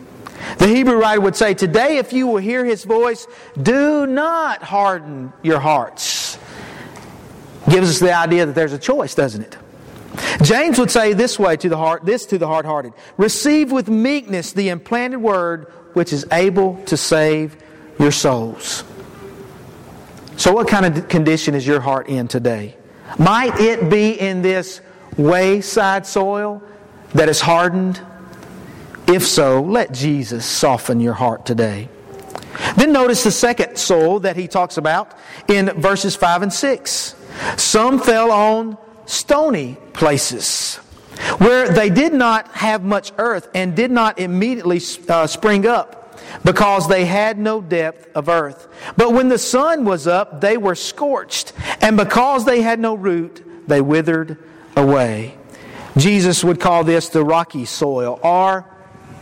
The 0.59 0.69
Hebrew 0.69 0.97
writer 0.97 1.21
would 1.21 1.37
say, 1.37 1.55
Today, 1.55 1.99
if 1.99 2.13
you 2.13 2.27
will 2.27 2.39
hear 2.39 2.65
his 2.65 2.85
voice, 2.85 3.27
do 3.61 4.07
not 4.07 4.63
harden 4.63 5.33
your 5.43 5.61
hearts 5.61 6.39
gives 7.71 7.89
us 7.89 7.99
the 8.01 8.13
idea 8.13 8.47
that 8.47 8.55
there's 8.55 8.73
a 8.73 8.79
choice, 8.79 9.15
doesn't 9.15 9.43
it? 9.43 9.57
James 10.43 10.79
would 10.79 10.90
say 10.90 11.12
this 11.12 11.38
way 11.38 11.57
to 11.57 11.69
the 11.69 11.76
heart, 11.76 12.05
this 12.05 12.26
to 12.26 12.38
the 12.38 12.47
hard-hearted. 12.47 12.93
Receive 13.17 13.71
with 13.71 13.88
meekness 13.88 14.52
the 14.52 14.69
implanted 14.69 15.21
word 15.21 15.67
which 15.93 16.12
is 16.12 16.26
able 16.33 16.83
to 16.85 16.97
save 16.97 17.57
your 17.99 18.12
souls. 18.12 18.85
So 20.37 20.52
what 20.52 20.69
kind 20.69 20.87
of 20.87 21.09
condition 21.09 21.55
is 21.55 21.67
your 21.67 21.81
heart 21.81 22.09
in 22.09 22.26
today? 22.29 22.76
Might 23.19 23.61
it 23.61 23.90
be 23.90 24.12
in 24.12 24.43
this 24.43 24.81
wayside 25.17 26.07
soil 26.07 26.62
that 27.14 27.29
is 27.29 27.40
hardened? 27.40 28.00
If 29.07 29.26
so, 29.26 29.61
let 29.61 29.93
Jesus 29.93 30.47
soften 30.47 31.00
your 31.00 31.14
heart 31.14 31.45
today. 31.45 31.88
Then 32.76 32.93
notice 32.93 33.25
the 33.25 33.31
second 33.31 33.76
soul 33.76 34.21
that 34.21 34.37
he 34.37 34.49
talks 34.49 34.76
about 34.76 35.17
in 35.49 35.67
verses 35.81 36.17
5 36.17 36.43
and 36.43 36.52
6. 36.52 37.14
Some 37.57 37.99
fell 37.99 38.31
on 38.31 38.79
stony 39.11 39.76
places 39.93 40.76
where 41.38 41.69
they 41.69 41.90
did 41.90 42.14
not 42.14 42.49
have 42.49 42.83
much 42.83 43.12
earth 43.19 43.49
and 43.55 43.75
did 43.75 43.90
not 43.90 44.19
immediately 44.19 44.81
uh, 45.09 45.26
spring 45.26 45.67
up 45.67 46.19
because 46.45 46.88
they 46.88 47.05
had 47.05 47.38
no 47.38 47.61
depth 47.61 48.09
of 48.14 48.29
earth. 48.29 48.69
But 48.97 49.12
when 49.12 49.29
the 49.29 49.38
sun 49.38 49.85
was 49.85 50.07
up, 50.07 50.40
they 50.40 50.57
were 50.57 50.75
scorched, 50.75 51.52
and 51.81 51.97
because 51.97 52.45
they 52.45 52.62
had 52.62 52.79
no 52.79 52.95
root, 52.95 53.69
they 53.69 53.81
withered 53.81 54.38
away. 54.76 55.37
Jesus 55.97 56.45
would 56.45 56.61
call 56.61 56.85
this 56.85 57.09
the 57.09 57.25
rocky 57.25 57.64
soil, 57.64 58.21
or 58.23 58.64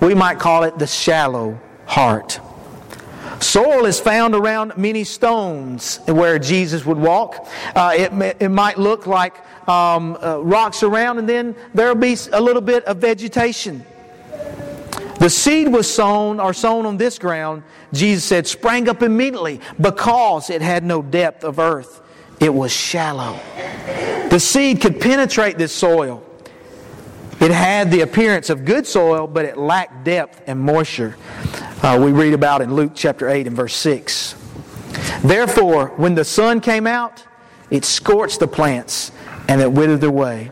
we 0.01 0.15
might 0.15 0.39
call 0.39 0.65
it 0.65 0.79
the 0.79 0.87
shallow 0.87 1.59
heart. 1.87 2.41
Soil 3.41 3.87
is 3.87 4.01
found 4.01 4.35
around 4.35 4.77
many 4.77 5.05
stones 5.05 6.01
where 6.07 6.39
Jesus 6.39 6.85
would 6.85 6.99
walk. 6.99 7.47
Uh, 7.75 7.95
it, 7.97 8.37
it 8.41 8.49
might 8.49 8.79
look 8.79 9.07
like 9.07 9.37
um, 9.69 10.17
uh, 10.23 10.39
rocks 10.39 10.83
around, 10.83 11.19
and 11.19 11.29
then 11.29 11.55
there'll 11.75 11.95
be 11.95 12.17
a 12.33 12.41
little 12.41 12.63
bit 12.63 12.85
of 12.85 12.99
vegetation. 12.99 13.85
The 15.19 15.31
seed 15.31 15.69
was 15.69 15.93
sown 15.93 16.39
or 16.39 16.53
sown 16.53 16.87
on 16.87 16.97
this 16.97 17.19
ground, 17.19 17.65
Jesus 17.93 18.25
said, 18.25 18.47
sprang 18.47 18.89
up 18.89 19.03
immediately 19.03 19.61
because 19.81 20.51
it 20.51 20.63
had 20.63 20.85
no 20.85 21.03
depth 21.03 21.43
of 21.43 21.59
earth. 21.59 22.01
It 22.41 22.55
was 22.55 22.71
shallow. 22.71 23.39
The 24.31 24.39
seed 24.39 24.81
could 24.81 25.01
penetrate 25.01 25.59
this 25.59 25.75
soil. 25.75 26.23
It 27.41 27.51
had 27.51 27.91
the 27.91 28.03
appearance 28.03 28.51
of 28.51 28.65
good 28.65 28.87
soil, 28.87 29.27
but 29.27 29.45
it 29.45 29.57
lacked 29.57 30.05
depth 30.05 30.43
and 30.47 30.61
moisture. 30.61 31.17
Uh, 31.81 31.97
we 32.03 32.11
read 32.11 32.35
about 32.35 32.61
in 32.61 32.75
Luke 32.75 32.91
chapter 32.93 33.29
8 33.29 33.47
and 33.47 33.55
verse 33.55 33.75
6. 33.77 34.35
Therefore, 35.23 35.93
when 35.97 36.17
the 36.17 36.25
sun 36.25 36.61
came 36.61 36.89
out, 36.89 37.25
it 37.71 37.85
scorched 37.85 38.41
the 38.41 38.49
plants 38.49 39.13
and 39.47 39.61
it 39.61 39.71
withered 39.71 40.03
away. 40.03 40.51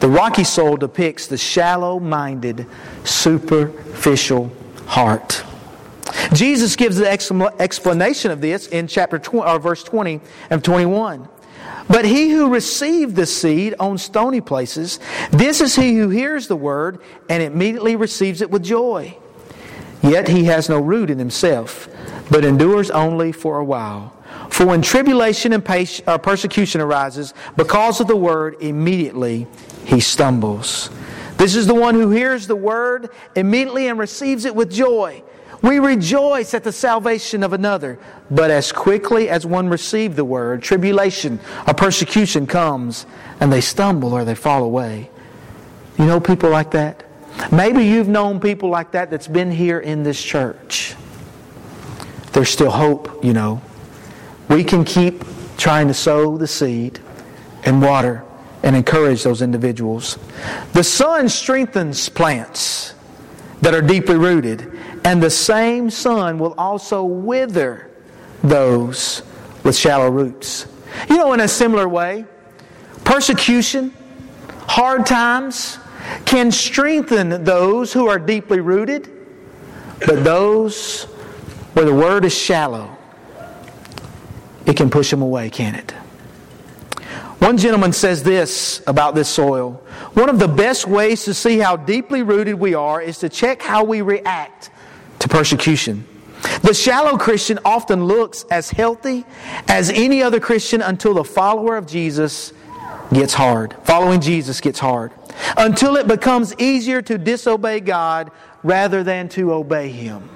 The 0.00 0.08
rocky 0.08 0.44
soul 0.44 0.76
depicts 0.76 1.28
the 1.28 1.38
shallow 1.38 1.98
minded, 1.98 2.66
superficial 3.04 4.52
heart. 4.84 5.42
Jesus 6.34 6.76
gives 6.76 6.98
the 6.98 7.10
explanation 7.10 8.30
of 8.30 8.42
this 8.42 8.66
in 8.66 8.86
chapter 8.86 9.18
20, 9.18 9.48
or 9.50 9.58
verse 9.58 9.82
20 9.82 10.20
and 10.50 10.62
21. 10.62 11.26
But 11.88 12.04
he 12.04 12.28
who 12.28 12.52
received 12.52 13.16
the 13.16 13.24
seed 13.24 13.74
on 13.80 13.96
stony 13.96 14.42
places, 14.42 15.00
this 15.30 15.62
is 15.62 15.74
he 15.74 15.96
who 15.96 16.10
hears 16.10 16.48
the 16.48 16.56
word 16.56 17.00
and 17.30 17.42
immediately 17.42 17.96
receives 17.96 18.42
it 18.42 18.50
with 18.50 18.62
joy. 18.62 19.16
Yet 20.02 20.28
he 20.28 20.44
has 20.44 20.68
no 20.68 20.80
root 20.80 21.10
in 21.10 21.18
himself, 21.18 21.88
but 22.30 22.44
endures 22.44 22.90
only 22.90 23.32
for 23.32 23.58
a 23.58 23.64
while. 23.64 24.12
For 24.50 24.66
when 24.66 24.82
tribulation 24.82 25.52
and 25.52 26.02
uh, 26.06 26.18
persecution 26.18 26.80
arises 26.80 27.34
because 27.56 28.00
of 28.00 28.06
the 28.06 28.16
word, 28.16 28.56
immediately 28.60 29.46
he 29.84 30.00
stumbles. 30.00 30.90
This 31.36 31.54
is 31.54 31.66
the 31.66 31.74
one 31.74 31.94
who 31.94 32.10
hears 32.10 32.46
the 32.46 32.56
word 32.56 33.10
immediately 33.34 33.88
and 33.88 33.98
receives 33.98 34.44
it 34.44 34.54
with 34.54 34.70
joy. 34.70 35.22
We 35.62 35.78
rejoice 35.78 36.54
at 36.54 36.64
the 36.64 36.72
salvation 36.72 37.42
of 37.42 37.52
another, 37.52 37.98
but 38.30 38.50
as 38.50 38.72
quickly 38.72 39.28
as 39.28 39.46
one 39.46 39.68
received 39.68 40.16
the 40.16 40.24
word, 40.24 40.62
tribulation 40.62 41.40
or 41.66 41.74
persecution 41.74 42.46
comes 42.46 43.06
and 43.40 43.52
they 43.52 43.60
stumble 43.60 44.12
or 44.12 44.24
they 44.24 44.34
fall 44.34 44.64
away. 44.64 45.10
You 45.98 46.06
know 46.06 46.20
people 46.20 46.50
like 46.50 46.72
that? 46.72 47.05
Maybe 47.52 47.84
you've 47.84 48.08
known 48.08 48.40
people 48.40 48.70
like 48.70 48.92
that 48.92 49.10
that's 49.10 49.28
been 49.28 49.50
here 49.50 49.78
in 49.78 50.02
this 50.02 50.22
church. 50.22 50.94
There's 52.32 52.50
still 52.50 52.70
hope, 52.70 53.24
you 53.24 53.32
know. 53.32 53.62
We 54.48 54.64
can 54.64 54.84
keep 54.84 55.24
trying 55.56 55.88
to 55.88 55.94
sow 55.94 56.36
the 56.36 56.46
seed 56.46 57.00
and 57.64 57.82
water 57.82 58.24
and 58.62 58.74
encourage 58.74 59.22
those 59.22 59.42
individuals. 59.42 60.18
The 60.72 60.84
sun 60.84 61.28
strengthens 61.28 62.08
plants 62.08 62.94
that 63.62 63.74
are 63.74 63.82
deeply 63.82 64.16
rooted, 64.16 64.72
and 65.04 65.22
the 65.22 65.30
same 65.30 65.88
sun 65.90 66.38
will 66.38 66.54
also 66.58 67.04
wither 67.04 67.90
those 68.42 69.22
with 69.64 69.76
shallow 69.76 70.10
roots. 70.10 70.66
You 71.08 71.16
know, 71.16 71.32
in 71.32 71.40
a 71.40 71.48
similar 71.48 71.88
way, 71.88 72.24
persecution, 73.04 73.92
hard 74.66 75.06
times 75.06 75.78
can 76.24 76.50
strengthen 76.50 77.44
those 77.44 77.92
who 77.92 78.08
are 78.08 78.18
deeply 78.18 78.60
rooted, 78.60 79.10
but 80.06 80.24
those 80.24 81.04
where 81.74 81.84
the 81.84 81.94
word 81.94 82.24
is 82.24 82.36
shallow, 82.36 82.96
it 84.66 84.76
can 84.76 84.90
push 84.90 85.10
them 85.10 85.22
away, 85.22 85.50
can 85.50 85.74
it? 85.74 85.92
One 87.38 87.58
gentleman 87.58 87.92
says 87.92 88.22
this 88.22 88.82
about 88.86 89.14
this 89.14 89.28
soil. 89.28 89.82
One 90.14 90.30
of 90.30 90.38
the 90.38 90.48
best 90.48 90.88
ways 90.88 91.24
to 91.24 91.34
see 91.34 91.58
how 91.58 91.76
deeply 91.76 92.22
rooted 92.22 92.54
we 92.54 92.74
are 92.74 93.00
is 93.00 93.18
to 93.18 93.28
check 93.28 93.62
how 93.62 93.84
we 93.84 94.00
react 94.00 94.70
to 95.18 95.28
persecution. 95.28 96.06
The 96.62 96.72
shallow 96.72 97.18
Christian 97.18 97.58
often 97.64 98.04
looks 98.04 98.44
as 98.50 98.70
healthy 98.70 99.24
as 99.68 99.90
any 99.90 100.22
other 100.22 100.40
Christian 100.40 100.80
until 100.80 101.14
the 101.14 101.24
follower 101.24 101.76
of 101.76 101.86
Jesus 101.86 102.52
gets 103.12 103.34
hard. 103.34 103.76
Following 103.84 104.20
Jesus 104.20 104.60
gets 104.60 104.78
hard. 104.78 105.12
Until 105.56 105.96
it 105.96 106.06
becomes 106.06 106.54
easier 106.58 107.02
to 107.02 107.18
disobey 107.18 107.80
God 107.80 108.30
rather 108.62 109.02
than 109.02 109.28
to 109.30 109.52
obey 109.52 109.88
Him. 109.88 110.28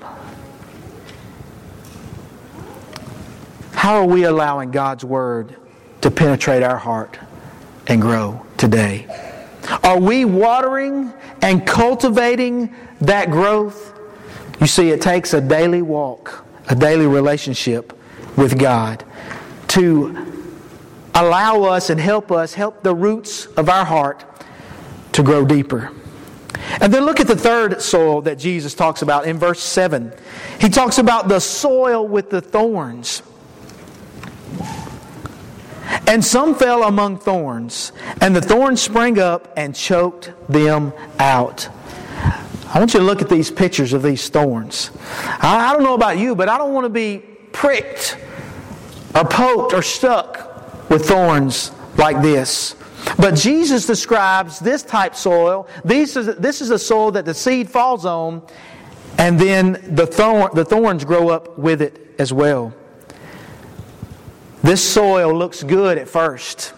How 3.73 3.95
are 3.97 4.07
we 4.07 4.25
allowing 4.25 4.71
God's 4.71 5.05
Word 5.05 5.57
to 6.03 6.11
penetrate 6.11 6.63
our 6.63 6.77
heart 6.77 7.19
and 7.87 8.01
grow 8.01 8.45
today? 8.57 9.07
Are 9.83 9.99
we 9.99 10.25
watering 10.25 11.13
and 11.43 11.67
cultivating 11.67 12.75
that 13.01 13.31
growth? 13.31 13.99
You 14.61 14.67
see, 14.67 14.91
it 14.91 15.01
takes 15.01 15.33
a 15.33 15.41
daily 15.41 15.83
walk, 15.83 16.45
a 16.69 16.75
daily 16.75 17.07
relationship 17.07 17.99
with 18.37 18.59
God 18.59 19.05
to 19.69 20.27
allow 21.15 21.63
us 21.63 21.91
and 21.91 22.01
help 22.01 22.31
us, 22.31 22.55
help 22.55 22.83
the 22.83 22.95
roots 22.95 23.47
of 23.47 23.69
our 23.69 23.85
heart 23.85 24.25
to 25.13 25.23
grow 25.23 25.45
deeper. 25.45 25.93
And 26.81 26.93
then 26.93 27.05
look 27.05 27.21
at 27.21 27.27
the 27.27 27.37
third 27.37 27.81
soil 27.83 28.23
that 28.23 28.39
Jesus 28.39 28.75
talks 28.75 29.03
about 29.03 29.27
in 29.27 29.39
verse 29.39 29.61
7. 29.63 30.13
He 30.61 30.69
talks 30.69 30.99
about 30.99 31.29
the 31.29 31.41
soil 31.41 32.07
with 32.07 32.31
the 32.31 32.41
thorns. 32.41 33.23
And 36.07 36.25
some 36.25 36.55
fell 36.55 36.85
among 36.85 37.19
thorns, 37.19 37.93
and 38.21 38.35
the 38.35 38.41
thorns 38.41 38.81
sprang 38.81 39.19
up 39.19 39.53
and 39.57 39.75
choked 39.75 40.33
them 40.49 40.93
out. 41.19 41.69
I 42.73 42.79
want 42.79 42.95
you 42.95 43.01
to 43.01 43.07
look 43.07 43.21
at 43.21 43.29
these 43.29 43.51
pictures 43.51 43.93
of 43.93 44.03
these 44.03 44.29
thorns. 44.29 44.91
I, 45.41 45.73
don't 45.73 45.83
know 45.83 45.95
about 45.95 46.19
you, 46.19 46.37
but 46.37 46.49
I 46.49 46.59
don't 46.59 46.73
want 46.73 46.85
to 46.85 46.91
be 46.91 47.19
pricked 47.51 48.17
or 49.15 49.25
poked 49.25 49.73
or 49.73 49.83
stuck 49.83 50.89
with 50.89 51.07
thorns 51.07 51.73
like 51.97 52.23
this. 52.23 52.77
But 53.19 53.35
Jesus 53.35 53.87
describes 53.87 54.59
this 54.59 54.83
type 54.83 55.15
soil. 55.15 55.69
This 55.85 56.17
is, 56.17 56.37
this 56.37 56.61
is 56.61 56.71
a 56.71 56.79
soil 56.79 57.11
that 57.13 57.25
the 57.25 57.35
seed 57.35 57.69
falls 57.71 58.07
on, 58.07 58.43
and 59.19 59.39
then 59.39 59.95
the, 59.95 60.07
thorn, 60.07 60.51
the 60.55 60.65
thorns 60.65 61.05
grow 61.05 61.29
up 61.29 61.59
with 61.59 61.83
it 61.83 62.15
as 62.19 62.33
well. 62.33 62.75
This 64.63 64.87
soil 64.87 65.35
looks 65.35 65.63
good 65.63 65.99
at 65.99 66.09
first, 66.09 66.75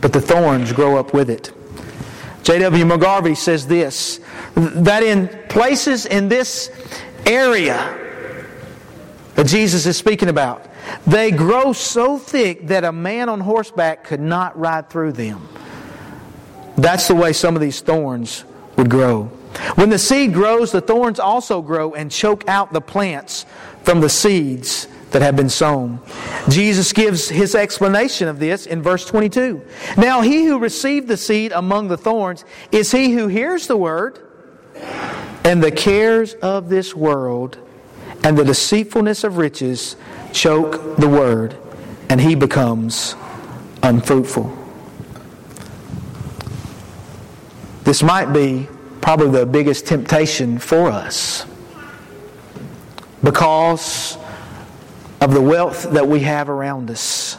but 0.00 0.12
the 0.12 0.20
thorns 0.20 0.72
grow 0.72 0.96
up 0.96 1.12
with 1.12 1.28
it. 1.28 1.52
J.W. 2.42 2.84
McGarvey 2.84 3.36
says 3.36 3.66
this 3.66 4.20
that 4.54 5.02
in 5.02 5.28
places 5.48 6.04
in 6.06 6.28
this 6.28 6.70
area 7.26 7.98
that 9.34 9.46
Jesus 9.46 9.86
is 9.86 9.96
speaking 9.96 10.28
about, 10.28 10.66
they 11.06 11.30
grow 11.30 11.72
so 11.72 12.18
thick 12.18 12.68
that 12.68 12.84
a 12.84 12.92
man 12.92 13.28
on 13.28 13.40
horseback 13.40 14.04
could 14.04 14.20
not 14.20 14.58
ride 14.58 14.90
through 14.90 15.12
them. 15.12 15.48
That's 16.76 17.08
the 17.08 17.14
way 17.14 17.32
some 17.32 17.54
of 17.54 17.60
these 17.60 17.80
thorns 17.80 18.44
would 18.76 18.90
grow. 18.90 19.24
When 19.76 19.88
the 19.88 19.98
seed 19.98 20.34
grows, 20.34 20.72
the 20.72 20.80
thorns 20.80 21.20
also 21.20 21.62
grow 21.62 21.94
and 21.94 22.10
choke 22.10 22.48
out 22.48 22.72
the 22.72 22.80
plants 22.80 23.46
from 23.82 24.00
the 24.00 24.08
seeds 24.08 24.88
that 25.10 25.22
have 25.22 25.36
been 25.36 25.48
sown. 25.48 26.00
Jesus 26.48 26.92
gives 26.92 27.28
his 27.28 27.54
explanation 27.54 28.26
of 28.26 28.40
this 28.40 28.66
in 28.66 28.82
verse 28.82 29.04
22. 29.06 29.62
Now, 29.96 30.22
he 30.22 30.44
who 30.44 30.58
received 30.58 31.06
the 31.06 31.16
seed 31.16 31.52
among 31.52 31.86
the 31.86 31.96
thorns 31.96 32.44
is 32.72 32.90
he 32.90 33.12
who 33.12 33.28
hears 33.28 33.68
the 33.68 33.76
word, 33.76 34.18
and 35.44 35.62
the 35.62 35.70
cares 35.70 36.34
of 36.34 36.68
this 36.68 36.96
world 36.96 37.58
and 38.24 38.36
the 38.36 38.44
deceitfulness 38.44 39.22
of 39.22 39.36
riches 39.36 39.94
choke 40.34 40.96
the 40.96 41.08
word, 41.08 41.56
and 42.10 42.20
he 42.20 42.34
becomes 42.34 43.14
unfruitful. 43.82 44.54
This 47.84 48.02
might 48.02 48.32
be 48.32 48.68
probably 49.00 49.30
the 49.38 49.46
biggest 49.46 49.86
temptation 49.86 50.58
for 50.58 50.90
us 50.90 51.46
because 53.22 54.18
of 55.20 55.32
the 55.32 55.40
wealth 55.40 55.84
that 55.92 56.06
we 56.06 56.20
have 56.20 56.48
around 56.48 56.90
us. 56.90 57.38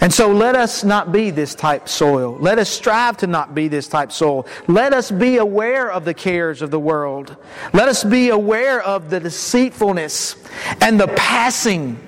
And 0.00 0.12
so 0.12 0.32
let 0.32 0.54
us 0.54 0.84
not 0.84 1.12
be 1.12 1.30
this 1.30 1.54
type 1.54 1.88
soil. 1.88 2.36
Let 2.38 2.58
us 2.58 2.68
strive 2.68 3.16
to 3.18 3.26
not 3.26 3.54
be 3.54 3.68
this 3.68 3.88
type 3.88 4.12
soil. 4.12 4.46
Let 4.66 4.92
us 4.92 5.10
be 5.10 5.38
aware 5.38 5.90
of 5.90 6.04
the 6.04 6.14
cares 6.14 6.62
of 6.62 6.70
the 6.70 6.78
world. 6.78 7.36
Let 7.72 7.88
us 7.88 8.04
be 8.04 8.28
aware 8.28 8.82
of 8.82 9.10
the 9.10 9.20
deceitfulness 9.20 10.36
and 10.80 11.00
the 11.00 11.08
passing 11.08 11.98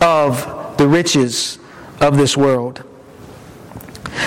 of 0.00 0.76
the 0.78 0.88
riches 0.88 1.58
of 2.00 2.16
this 2.16 2.36
world. 2.36 2.84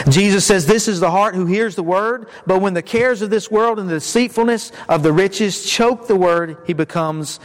Jesus 0.09 0.45
says, 0.45 0.65
This 0.65 0.87
is 0.87 0.99
the 0.99 1.11
heart 1.11 1.35
who 1.35 1.45
hears 1.45 1.75
the 1.75 1.83
word, 1.83 2.27
but 2.45 2.61
when 2.61 2.73
the 2.73 2.81
cares 2.81 3.21
of 3.21 3.29
this 3.29 3.51
world 3.51 3.79
and 3.79 3.89
the 3.89 3.95
deceitfulness 3.95 4.71
of 4.87 5.03
the 5.03 5.11
riches 5.11 5.65
choke 5.65 6.07
the 6.07 6.15
word, 6.15 6.57
he 6.65 6.73
becomes 6.73 7.39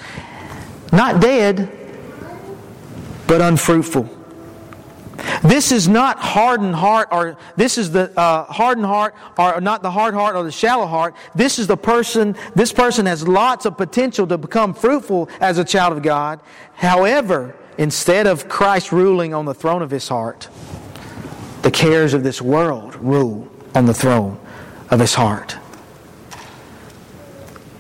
not 0.93 1.21
dead, 1.21 1.71
but 3.27 3.41
unfruitful. 3.41 4.16
This 5.43 5.73
is 5.73 5.89
not 5.89 6.19
hardened 6.19 6.75
heart, 6.75 7.09
or 7.11 7.37
this 7.57 7.79
is 7.79 7.91
the 7.91 8.19
uh, 8.19 8.45
hardened 8.45 8.87
heart, 8.87 9.15
or 9.39 9.61
not 9.61 9.83
the 9.83 9.91
hard 9.91 10.15
heart 10.15 10.37
or 10.37 10.43
the 10.43 10.53
shallow 10.53 10.87
heart. 10.87 11.15
This 11.35 11.59
is 11.59 11.67
the 11.67 11.77
person, 11.77 12.37
this 12.55 12.73
person 12.73 13.07
has 13.07 13.27
lots 13.27 13.67
of 13.67 13.77
potential 13.77 14.27
to 14.27 14.39
become 14.39 14.75
fruitful 14.75 15.29
as 15.41 15.59
a 15.59 15.65
child 15.65 15.97
of 15.97 16.03
God. 16.03 16.41
However, 16.75 17.55
instead 17.79 18.27
of 18.27 18.49
Christ 18.49 18.93
ruling 18.93 19.35
on 19.35 19.45
the 19.45 19.55
throne 19.55 19.83
of 19.83 19.91
his 19.91 20.09
heart, 20.09 20.49
the 21.63 21.71
cares 21.71 22.15
of 22.15 22.23
this 22.23 22.41
world 22.41 22.95
rule 22.97 23.49
on 23.75 23.87
the 23.87 23.95
throne 23.95 24.39
of 24.91 25.01
his 25.01 25.15
heart. 25.15 25.57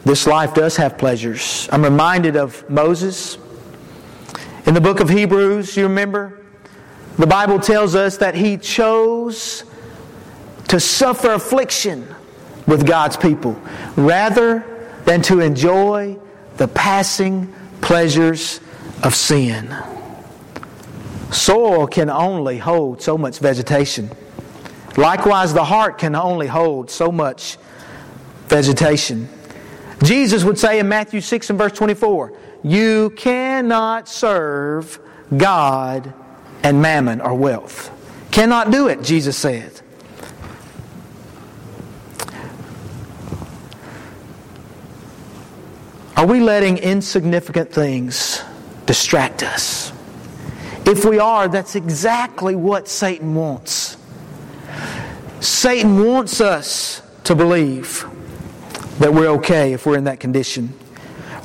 This 0.04 0.26
life 0.26 0.54
does 0.54 0.76
have 0.76 0.98
pleasures. 0.98 1.68
I'm 1.72 1.82
reminded 1.82 2.36
of 2.36 2.68
Moses. 2.70 3.38
In 4.66 4.74
the 4.74 4.80
book 4.80 5.00
of 5.00 5.08
Hebrews, 5.08 5.76
you 5.76 5.84
remember? 5.84 6.45
The 7.18 7.26
Bible 7.26 7.58
tells 7.58 7.94
us 7.94 8.18
that 8.18 8.34
he 8.34 8.58
chose 8.58 9.64
to 10.68 10.78
suffer 10.78 11.32
affliction 11.32 12.06
with 12.66 12.86
God's 12.86 13.16
people 13.16 13.58
rather 13.96 14.64
than 15.04 15.22
to 15.22 15.40
enjoy 15.40 16.18
the 16.56 16.68
passing 16.68 17.52
pleasures 17.80 18.60
of 19.02 19.14
sin. 19.14 19.74
Soil 21.30 21.86
can 21.86 22.10
only 22.10 22.58
hold 22.58 23.00
so 23.00 23.16
much 23.16 23.38
vegetation. 23.38 24.10
Likewise, 24.96 25.54
the 25.54 25.64
heart 25.64 25.98
can 25.98 26.14
only 26.14 26.46
hold 26.46 26.90
so 26.90 27.10
much 27.12 27.56
vegetation. 28.48 29.28
Jesus 30.02 30.44
would 30.44 30.58
say 30.58 30.78
in 30.78 30.88
Matthew 30.88 31.20
6 31.20 31.50
and 31.50 31.58
verse 31.58 31.72
24, 31.72 32.32
You 32.62 33.10
cannot 33.10 34.08
serve 34.08 34.98
God 35.36 36.12
and 36.66 36.82
mammon 36.82 37.20
or 37.20 37.32
wealth. 37.32 37.92
Cannot 38.32 38.72
do 38.72 38.88
it, 38.88 39.00
Jesus 39.00 39.38
said. 39.38 39.80
Are 46.16 46.26
we 46.26 46.40
letting 46.40 46.78
insignificant 46.78 47.70
things 47.70 48.42
distract 48.84 49.44
us? 49.44 49.92
If 50.84 51.04
we 51.04 51.20
are, 51.20 51.46
that's 51.46 51.76
exactly 51.76 52.56
what 52.56 52.88
Satan 52.88 53.36
wants. 53.36 53.96
Satan 55.38 56.04
wants 56.04 56.40
us 56.40 57.00
to 57.22 57.36
believe 57.36 58.04
that 58.98 59.14
we're 59.14 59.28
okay 59.28 59.72
if 59.72 59.86
we're 59.86 59.98
in 59.98 60.04
that 60.04 60.18
condition. 60.18 60.72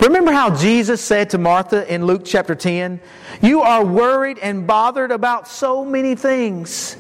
Remember 0.01 0.31
how 0.31 0.55
Jesus 0.55 0.99
said 0.99 1.29
to 1.29 1.37
Martha 1.37 1.91
in 1.93 2.05
Luke 2.05 2.23
chapter 2.25 2.55
10, 2.55 2.99
You 3.41 3.61
are 3.61 3.85
worried 3.85 4.39
and 4.39 4.65
bothered 4.65 5.11
about 5.11 5.47
so 5.47 5.85
many 5.85 6.15
things. 6.15 6.97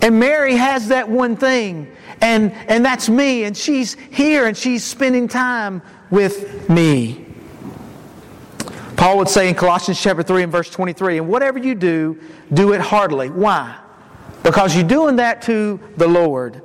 And 0.00 0.20
Mary 0.20 0.54
has 0.54 0.88
that 0.88 1.08
one 1.08 1.36
thing, 1.36 1.90
and, 2.20 2.52
and 2.68 2.84
that's 2.84 3.08
me, 3.08 3.44
and 3.44 3.56
she's 3.56 3.94
here 3.94 4.46
and 4.46 4.56
she's 4.56 4.84
spending 4.84 5.26
time 5.26 5.82
with 6.10 6.70
me. 6.70 7.26
Paul 8.96 9.18
would 9.18 9.28
say 9.28 9.48
in 9.48 9.54
Colossians 9.56 10.00
chapter 10.00 10.22
3 10.22 10.44
and 10.44 10.52
verse 10.52 10.70
23, 10.70 11.18
and 11.18 11.28
whatever 11.28 11.58
you 11.58 11.74
do, 11.74 12.18
do 12.52 12.74
it 12.74 12.80
heartily. 12.80 13.28
Why? 13.28 13.76
Because 14.44 14.74
you're 14.74 14.84
doing 14.84 15.16
that 15.16 15.42
to 15.42 15.80
the 15.96 16.06
Lord, 16.06 16.62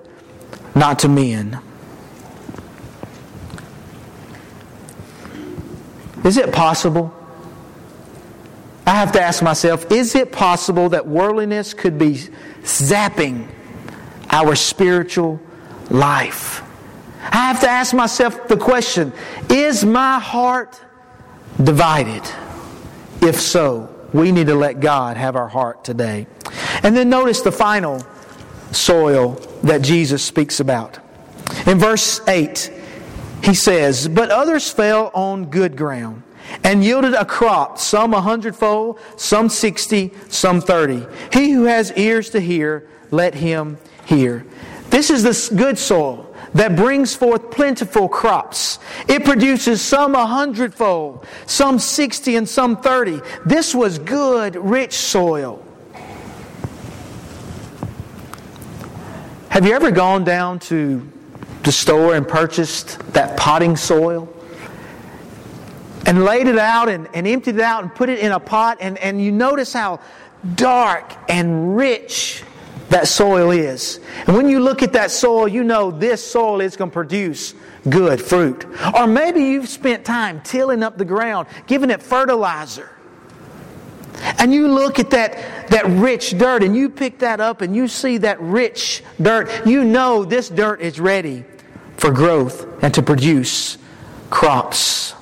not 0.76 1.00
to 1.00 1.10
men. 1.10 1.60
Is 6.26 6.38
it 6.38 6.52
possible? 6.52 7.14
I 8.86 8.96
have 8.96 9.12
to 9.14 9.22
ask 9.22 9.42
myself, 9.42 9.92
is 9.92 10.16
it 10.16 10.32
possible 10.32 10.90
that 10.90 11.08
worldliness 11.08 11.74
could 11.74 11.98
be 11.98 12.14
zapping 12.64 13.48
our 14.30 14.56
spiritual 14.56 15.40
life? 15.90 16.62
I 17.22 17.48
have 17.48 17.60
to 17.62 17.70
ask 17.70 17.94
myself 17.94 18.48
the 18.48 18.58
question 18.58 19.14
is 19.50 19.84
my 19.84 20.20
heart 20.20 20.80
divided? 21.64 22.24
If 23.22 23.40
so, 23.40 23.90
we 24.14 24.32
need 24.32 24.48
to 24.48 24.56
let 24.56 24.80
God 24.80 25.18
have 25.18 25.36
our 25.36 25.48
heart 25.48 25.84
today. 25.84 26.28
And 26.84 26.96
then 26.96 27.10
notice 27.10 27.42
the 27.42 27.52
final 27.52 28.06
soil 28.72 29.34
that 29.64 29.82
Jesus 29.82 30.24
speaks 30.24 30.60
about. 30.60 31.00
In 31.66 31.80
verse 31.80 32.22
8, 32.28 32.72
he 33.46 33.54
says, 33.54 34.08
But 34.08 34.32
others 34.32 34.72
fell 34.72 35.12
on 35.14 35.46
good 35.46 35.78
ground 35.78 36.24
and 36.64 36.84
yielded 36.84 37.14
a 37.14 37.26
crop, 37.26 37.78
some 37.78 38.14
a 38.14 38.22
hundredfold, 38.22 39.00
some 39.18 39.50
sixty, 39.50 40.12
some 40.30 40.62
thirty. 40.62 41.06
He 41.32 41.52
who 41.52 41.64
has 41.64 41.92
ears 41.94 42.32
to 42.32 42.40
hear, 42.40 42.88
let 43.12 43.36
him 43.36 43.78
hear. 44.06 44.46
This 44.90 45.10
is 45.10 45.24
the 45.24 45.56
good 45.56 45.78
soil 45.78 46.34
that 46.54 46.76
brings 46.76 47.16
forth 47.16 47.52
plentiful 47.52 48.08
crops. 48.10 48.80
It 49.08 49.24
produces 49.24 49.82
some 49.82 50.16
a 50.16 50.26
hundredfold, 50.26 51.26
some 51.46 51.78
sixty, 51.78 52.36
and 52.38 52.48
some 52.50 52.78
thirty. 52.78 53.22
This 53.46 53.76
was 53.76 54.00
good, 54.00 54.56
rich 54.56 54.94
soil. 54.94 55.64
Have 59.50 59.66
you 59.66 59.74
ever 59.74 59.92
gone 59.92 60.24
down 60.24 60.60
to 60.60 61.12
the 61.66 61.72
store 61.72 62.16
and 62.16 62.28
purchased 62.28 63.00
that 63.14 63.36
potting 63.36 63.76
soil 63.76 64.32
and 66.06 66.24
laid 66.24 66.48
it 66.48 66.60
out 66.60 66.88
and, 66.88 67.10
and 67.14 67.28
emptied 67.28 67.56
it 67.56 67.62
out 67.62 67.82
and 67.82 67.94
put 67.94 68.10
it 68.10 68.20
in 68.20 68.32
a 68.32 68.40
pot, 68.40 68.78
and, 68.80 68.98
and 69.00 69.22
you 69.22 69.32
notice 69.32 69.74
how 69.74 70.00
dark 70.54 71.12
and 71.28 71.76
rich 71.76 72.44
that 72.90 73.08
soil 73.08 73.50
is. 73.50 74.00
And 74.28 74.38
when 74.38 74.48
you 74.48 74.60
look 74.60 74.84
at 74.84 74.94
that 74.94 75.10
soil, 75.10 75.48
you 75.48 75.64
know 75.64 75.90
this 75.90 76.24
soil 76.24 76.62
is 76.62 76.78
going 76.78 76.92
to 76.92 76.94
produce 76.94 77.56
good 77.90 78.22
fruit. 78.22 78.66
Or 78.96 79.08
maybe 79.08 79.42
you've 79.44 79.68
spent 79.68 80.06
time 80.06 80.42
tilling 80.42 80.84
up 80.84 81.00
the 81.00 81.06
ground, 81.06 81.48
giving 81.66 81.90
it 81.90 82.04
fertilizer. 82.04 82.92
And 84.38 84.54
you 84.54 84.68
look 84.68 85.00
at 85.00 85.10
that, 85.10 85.68
that 85.70 85.86
rich 85.88 86.38
dirt 86.38 86.64
and 86.64 86.76
you 86.76 86.90
pick 86.90 87.20
that 87.20 87.42
up 87.42 87.62
and 87.62 87.76
you 87.76 87.88
see 87.88 88.20
that 88.20 88.40
rich 88.40 89.04
dirt. 89.20 89.66
You 89.66 89.84
know 89.84 90.24
this 90.24 90.48
dirt 90.48 90.80
is 90.80 91.00
ready 91.00 91.44
for 91.98 92.12
growth 92.12 92.68
and 92.84 92.94
to 92.94 93.02
produce 93.02 93.78
crops. 94.30 95.14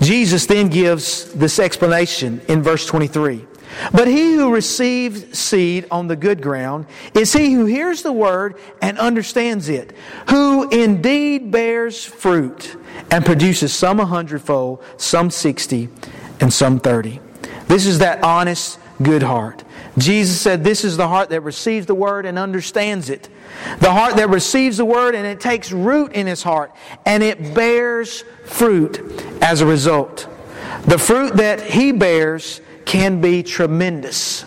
Jesus 0.00 0.46
then 0.46 0.68
gives 0.68 1.32
this 1.34 1.58
explanation 1.58 2.40
in 2.48 2.62
verse 2.62 2.86
23. 2.86 3.46
But 3.92 4.08
he 4.08 4.34
who 4.34 4.52
receives 4.52 5.38
seed 5.38 5.86
on 5.90 6.08
the 6.08 6.16
good 6.16 6.42
ground 6.42 6.86
is 7.14 7.32
he 7.32 7.52
who 7.52 7.66
hears 7.66 8.02
the 8.02 8.12
word 8.12 8.56
and 8.82 8.98
understands 8.98 9.68
it, 9.68 9.92
who 10.28 10.68
indeed 10.70 11.50
bears 11.50 12.04
fruit 12.04 12.76
and 13.10 13.24
produces 13.24 13.72
some 13.72 14.00
a 14.00 14.06
hundredfold, 14.06 14.82
some 14.96 15.30
sixty, 15.30 15.88
and 16.40 16.52
some 16.52 16.80
thirty. 16.80 17.20
This 17.68 17.86
is 17.86 18.00
that 18.00 18.22
honest, 18.24 18.78
good 19.02 19.22
heart. 19.22 19.62
Jesus 19.98 20.40
said, 20.40 20.62
This 20.62 20.84
is 20.84 20.96
the 20.96 21.08
heart 21.08 21.30
that 21.30 21.40
receives 21.40 21.86
the 21.86 21.94
word 21.94 22.26
and 22.26 22.38
understands 22.38 23.10
it. 23.10 23.28
The 23.80 23.90
heart 23.90 24.16
that 24.16 24.28
receives 24.28 24.76
the 24.76 24.84
word 24.84 25.14
and 25.14 25.26
it 25.26 25.40
takes 25.40 25.72
root 25.72 26.12
in 26.12 26.26
his 26.26 26.42
heart 26.42 26.72
and 27.04 27.22
it 27.22 27.54
bears 27.54 28.24
fruit 28.44 29.00
as 29.42 29.60
a 29.60 29.66
result. 29.66 30.28
The 30.86 30.98
fruit 30.98 31.36
that 31.36 31.60
he 31.60 31.92
bears 31.92 32.60
can 32.84 33.20
be 33.20 33.42
tremendous. 33.42 34.44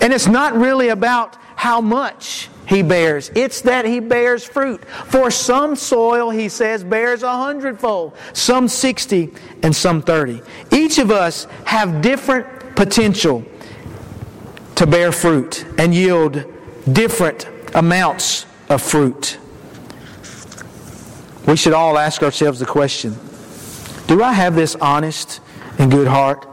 And 0.00 0.12
it's 0.12 0.26
not 0.26 0.54
really 0.54 0.88
about 0.88 1.36
how 1.56 1.80
much 1.80 2.48
he 2.66 2.82
bears. 2.82 3.30
It's 3.34 3.62
that 3.62 3.84
he 3.84 4.00
bears 4.00 4.44
fruit. 4.44 4.84
For 4.84 5.30
some 5.30 5.74
soil, 5.74 6.30
he 6.30 6.48
says, 6.48 6.84
bears 6.84 7.22
a 7.22 7.32
hundredfold, 7.32 8.16
some 8.32 8.68
60, 8.68 9.30
and 9.62 9.74
some 9.74 10.02
30. 10.02 10.42
Each 10.70 10.98
of 10.98 11.10
us 11.10 11.46
have 11.64 12.02
different 12.02 12.76
potential 12.76 13.44
to 14.78 14.86
bear 14.86 15.10
fruit 15.10 15.66
and 15.76 15.92
yield 15.92 16.44
different 16.92 17.48
amounts 17.74 18.46
of 18.68 18.80
fruit. 18.80 19.36
We 21.48 21.56
should 21.56 21.72
all 21.72 21.98
ask 21.98 22.22
ourselves 22.22 22.60
the 22.60 22.66
question 22.66 23.16
Do 24.06 24.22
I 24.22 24.32
have 24.32 24.54
this 24.54 24.76
honest 24.76 25.40
and 25.78 25.90
good 25.90 26.06
heart? 26.06 26.46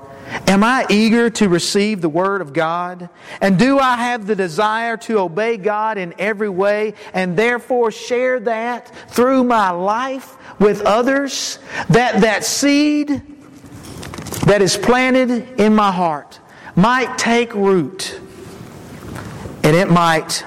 Am 0.47 0.63
I 0.63 0.87
eager 0.89 1.29
to 1.29 1.47
receive 1.47 2.01
the 2.01 2.09
Word 2.09 2.41
of 2.41 2.51
God? 2.51 3.09
And 3.41 3.59
do 3.59 3.77
I 3.77 3.95
have 3.95 4.25
the 4.25 4.35
desire 4.35 4.97
to 4.97 5.19
obey 5.19 5.57
God 5.57 5.99
in 5.99 6.15
every 6.17 6.49
way 6.49 6.95
and 7.13 7.37
therefore 7.37 7.91
share 7.91 8.39
that 8.39 8.87
through 9.11 9.43
my 9.43 9.69
life 9.69 10.35
with 10.59 10.81
others? 10.81 11.59
That 11.89 12.21
that 12.21 12.43
seed 12.43 13.21
that 14.47 14.63
is 14.63 14.77
planted 14.77 15.59
in 15.59 15.75
my 15.75 15.91
heart 15.91 16.39
might 16.75 17.17
take 17.17 17.53
root 17.53 18.19
and 19.63 19.75
it 19.75 19.89
might 19.89 20.45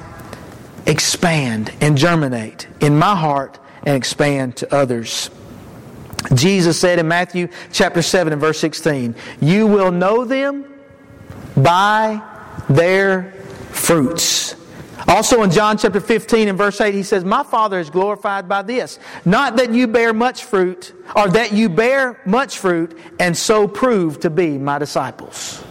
expand 0.86 1.72
and 1.80 1.98
germinate 1.98 2.68
in 2.80 2.98
my 2.98 3.14
heart 3.14 3.58
and 3.84 3.96
expand 3.96 4.56
to 4.56 4.74
others. 4.74 5.30
Jesus 6.34 6.78
said 6.78 6.98
in 6.98 7.08
Matthew 7.08 7.48
chapter 7.72 8.02
7 8.02 8.32
and 8.32 8.40
verse 8.40 8.58
16, 8.58 9.14
You 9.40 9.66
will 9.66 9.90
know 9.92 10.24
them 10.24 10.64
by 11.56 12.22
their 12.68 13.32
fruits. 13.70 14.54
Also 15.06 15.42
in 15.42 15.50
John 15.50 15.78
chapter 15.78 16.00
15 16.00 16.48
and 16.48 16.58
verse 16.58 16.80
8, 16.80 16.92
he 16.92 17.02
says, 17.02 17.24
My 17.24 17.42
Father 17.42 17.78
is 17.78 17.88
glorified 17.88 18.48
by 18.48 18.62
this, 18.62 18.98
not 19.24 19.56
that 19.56 19.72
you 19.72 19.86
bear 19.86 20.12
much 20.12 20.44
fruit, 20.44 20.92
or 21.16 21.28
that 21.28 21.52
you 21.52 21.68
bear 21.68 22.20
much 22.26 22.58
fruit 22.58 22.98
and 23.18 23.36
so 23.36 23.66
prove 23.66 24.20
to 24.20 24.30
be 24.30 24.58
my 24.58 24.78
disciples. 24.78 25.64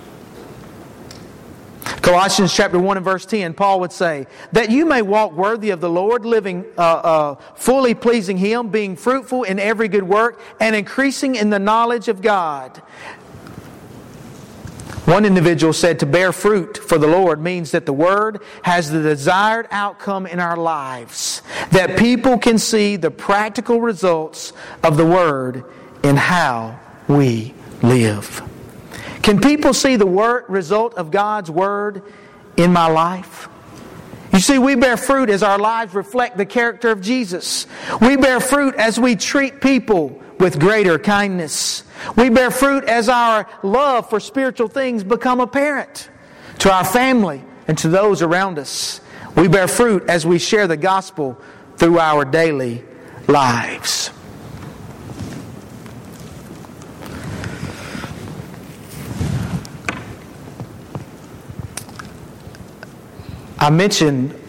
Colossians 2.08 2.56
chapter 2.56 2.80
1 2.80 2.96
and 2.96 3.04
verse 3.04 3.26
10, 3.26 3.54
Paul 3.54 3.82
would 3.82 3.92
say, 3.92 4.28
That 4.54 4.72
you 4.72 4.86
may 4.86 5.02
walk 5.02 5.34
worthy 5.34 5.72
of 5.72 5.82
the 5.82 5.90
Lord, 5.90 6.26
living 6.26 6.64
uh, 6.78 6.82
uh, 6.82 7.36
fully 7.56 7.94
pleasing 7.94 8.38
Him, 8.38 8.70
being 8.70 8.96
fruitful 8.96 9.44
in 9.44 9.60
every 9.60 9.90
good 9.90 10.04
work, 10.04 10.40
and 10.62 10.74
increasing 10.74 11.36
in 11.36 11.50
the 11.50 11.60
knowledge 11.60 12.08
of 12.08 12.22
God. 12.22 12.78
One 15.04 15.26
individual 15.26 15.74
said 15.74 16.00
to 16.00 16.06
bear 16.06 16.32
fruit 16.32 16.78
for 16.78 16.98
the 16.98 17.08
Lord 17.08 17.42
means 17.42 17.72
that 17.72 17.86
the 17.86 17.92
Word 17.92 18.42
has 18.62 18.90
the 18.90 19.04
desired 19.04 19.68
outcome 19.70 20.26
in 20.26 20.40
our 20.40 20.56
lives, 20.56 21.42
that 21.72 22.00
people 22.00 22.38
can 22.38 22.58
see 22.58 22.96
the 22.96 23.12
practical 23.12 23.82
results 23.82 24.54
of 24.82 24.96
the 24.96 25.06
Word 25.06 25.66
in 26.04 26.16
how 26.16 26.80
we 27.10 27.54
live. 27.82 28.42
Can 29.28 29.42
people 29.42 29.74
see 29.74 29.98
the 29.98 30.06
word, 30.06 30.46
result 30.48 30.94
of 30.94 31.12
God's 31.12 31.52
Word 31.52 32.02
in 32.56 32.72
my 32.72 32.88
life? 32.88 33.50
You 34.32 34.40
see, 34.40 34.58
we 34.58 34.76
bear 34.76 34.96
fruit 34.96 35.30
as 35.30 35.44
our 35.44 35.60
lives 35.60 35.94
reflect 35.94 36.38
the 36.38 36.46
character 36.46 36.92
of 36.92 37.02
Jesus. 37.02 37.68
We 38.00 38.16
bear 38.16 38.40
fruit 38.40 38.76
as 38.76 38.98
we 38.98 39.18
treat 39.18 39.60
people 39.60 40.24
with 40.40 40.62
greater 40.62 40.98
kindness. 40.98 41.84
We 42.16 42.30
bear 42.30 42.52
fruit 42.52 42.86
as 42.86 43.10
our 43.10 43.50
love 43.64 44.10
for 44.10 44.22
spiritual 44.22 44.70
things 44.70 45.04
become 45.04 45.42
apparent 45.42 46.10
to 46.60 46.72
our 46.72 46.86
family 46.86 47.44
and 47.68 47.78
to 47.80 47.90
those 47.90 48.22
around 48.22 48.58
us. 48.58 49.02
We 49.36 49.50
bear 49.50 49.68
fruit 49.68 50.06
as 50.08 50.26
we 50.26 50.40
share 50.40 50.68
the 50.68 50.78
gospel 50.78 51.38
through 51.76 52.00
our 52.00 52.24
daily 52.24 52.86
lives. 53.28 54.10
I 63.60 63.70
mentioned, 63.70 64.40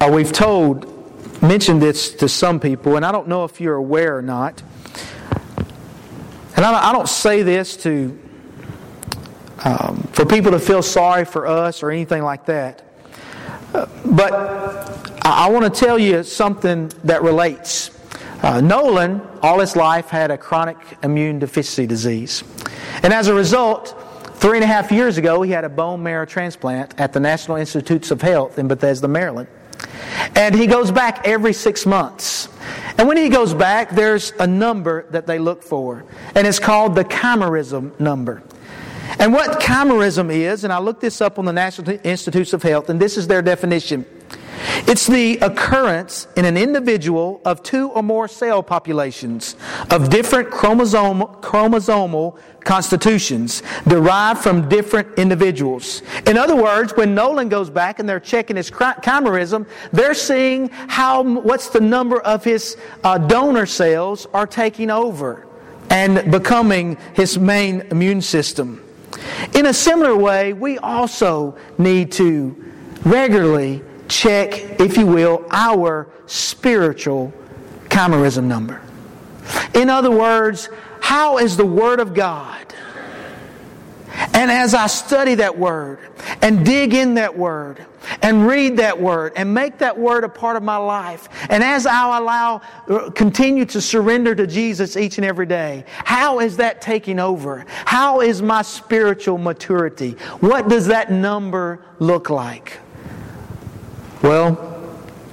or 0.00 0.10
we've 0.10 0.32
told, 0.32 0.86
mentioned 1.42 1.80
this 1.80 2.14
to 2.14 2.28
some 2.28 2.58
people, 2.58 2.96
and 2.96 3.04
I 3.04 3.12
don't 3.12 3.28
know 3.28 3.44
if 3.44 3.60
you're 3.60 3.76
aware 3.76 4.16
or 4.16 4.22
not. 4.22 4.62
And 6.56 6.64
I 6.64 6.92
don't 6.92 7.08
say 7.08 7.42
this 7.42 7.76
to 7.78 8.18
um, 9.64 10.08
for 10.12 10.24
people 10.24 10.50
to 10.52 10.58
feel 10.58 10.82
sorry 10.82 11.24
for 11.24 11.46
us 11.46 11.82
or 11.82 11.90
anything 11.90 12.22
like 12.22 12.46
that. 12.46 12.82
Uh, 13.74 13.86
but 14.04 14.32
I, 14.32 15.46
I 15.46 15.50
want 15.50 15.72
to 15.72 15.80
tell 15.80 15.98
you 15.98 16.22
something 16.22 16.90
that 17.04 17.22
relates. 17.22 17.90
Uh, 18.42 18.60
Nolan, 18.60 19.20
all 19.42 19.60
his 19.60 19.76
life, 19.76 20.08
had 20.08 20.30
a 20.30 20.38
chronic 20.38 20.78
immune 21.02 21.38
deficiency 21.38 21.86
disease. 21.86 22.42
And 23.02 23.12
as 23.12 23.28
a 23.28 23.34
result, 23.34 23.94
Three 24.40 24.56
and 24.56 24.64
a 24.64 24.66
half 24.66 24.90
years 24.90 25.18
ago, 25.18 25.42
he 25.42 25.50
had 25.50 25.64
a 25.64 25.68
bone 25.68 26.02
marrow 26.02 26.24
transplant 26.24 26.98
at 26.98 27.12
the 27.12 27.20
National 27.20 27.58
Institutes 27.58 28.10
of 28.10 28.22
Health 28.22 28.58
in 28.58 28.68
Bethesda, 28.68 29.06
Maryland. 29.06 29.48
And 30.34 30.54
he 30.54 30.66
goes 30.66 30.90
back 30.90 31.28
every 31.28 31.52
six 31.52 31.84
months. 31.84 32.48
And 32.96 33.06
when 33.06 33.18
he 33.18 33.28
goes 33.28 33.52
back, 33.52 33.90
there's 33.90 34.32
a 34.38 34.46
number 34.46 35.04
that 35.10 35.26
they 35.26 35.38
look 35.38 35.62
for, 35.62 36.06
and 36.34 36.46
it's 36.46 36.58
called 36.58 36.94
the 36.94 37.04
chimerism 37.04 38.00
number. 38.00 38.42
And 39.18 39.34
what 39.34 39.60
chimerism 39.60 40.32
is, 40.32 40.64
and 40.64 40.72
I 40.72 40.78
looked 40.78 41.02
this 41.02 41.20
up 41.20 41.38
on 41.38 41.44
the 41.44 41.52
National 41.52 41.98
Institutes 42.02 42.54
of 42.54 42.62
Health, 42.62 42.88
and 42.88 42.98
this 42.98 43.18
is 43.18 43.26
their 43.26 43.42
definition 43.42 44.06
it's 44.86 45.06
the 45.06 45.38
occurrence 45.38 46.26
in 46.36 46.44
an 46.44 46.56
individual 46.56 47.40
of 47.44 47.62
two 47.62 47.90
or 47.90 48.02
more 48.02 48.28
cell 48.28 48.62
populations 48.62 49.56
of 49.90 50.10
different 50.10 50.50
chromosome, 50.50 51.20
chromosomal 51.40 52.38
constitutions 52.64 53.62
derived 53.88 54.40
from 54.40 54.68
different 54.68 55.18
individuals. 55.18 56.02
In 56.26 56.36
other 56.36 56.56
words, 56.56 56.92
when 56.96 57.14
Nolan 57.14 57.48
goes 57.48 57.70
back 57.70 57.98
and 57.98 58.08
they're 58.08 58.20
checking 58.20 58.56
his 58.56 58.70
chimerism, 58.70 59.66
they're 59.92 60.14
seeing 60.14 60.68
how 60.68 61.22
what's 61.22 61.68
the 61.70 61.80
number 61.80 62.20
of 62.20 62.44
his 62.44 62.76
uh, 63.04 63.18
donor 63.18 63.66
cells 63.66 64.26
are 64.32 64.46
taking 64.46 64.90
over 64.90 65.46
and 65.90 66.30
becoming 66.30 66.96
his 67.14 67.38
main 67.38 67.80
immune 67.90 68.22
system. 68.22 68.84
In 69.54 69.66
a 69.66 69.74
similar 69.74 70.16
way, 70.16 70.52
we 70.52 70.78
also 70.78 71.56
need 71.78 72.12
to 72.12 72.56
regularly 73.04 73.82
check, 74.10 74.80
if 74.80 74.96
you 74.96 75.06
will, 75.06 75.46
our 75.50 76.08
spiritual 76.26 77.32
chimerism 77.88 78.44
number. 78.44 78.82
In 79.74 79.88
other 79.88 80.10
words, 80.10 80.68
how 81.00 81.38
is 81.38 81.56
the 81.56 81.66
Word 81.66 82.00
of 82.00 82.12
God? 82.12 82.66
And 84.34 84.50
as 84.50 84.74
I 84.74 84.86
study 84.86 85.36
that 85.36 85.56
Word 85.56 85.98
and 86.42 86.64
dig 86.64 86.92
in 86.94 87.14
that 87.14 87.36
Word 87.36 87.86
and 88.22 88.46
read 88.46 88.76
that 88.78 89.00
Word 89.00 89.32
and 89.36 89.54
make 89.54 89.78
that 89.78 89.96
Word 89.96 90.24
a 90.24 90.28
part 90.28 90.56
of 90.56 90.62
my 90.62 90.76
life, 90.76 91.28
and 91.48 91.62
as 91.62 91.86
I 91.86 92.18
allow, 92.18 92.60
uh, 92.88 93.10
continue 93.10 93.64
to 93.66 93.80
surrender 93.80 94.34
to 94.34 94.46
Jesus 94.46 94.96
each 94.96 95.18
and 95.18 95.24
every 95.24 95.46
day, 95.46 95.84
how 95.88 96.40
is 96.40 96.56
that 96.58 96.80
taking 96.80 97.18
over? 97.18 97.64
How 97.68 98.20
is 98.20 98.42
my 98.42 98.62
spiritual 98.62 99.38
maturity? 99.38 100.12
What 100.40 100.68
does 100.68 100.86
that 100.88 101.10
number 101.10 101.84
look 101.98 102.28
like? 102.28 102.78
Well, 104.22 104.58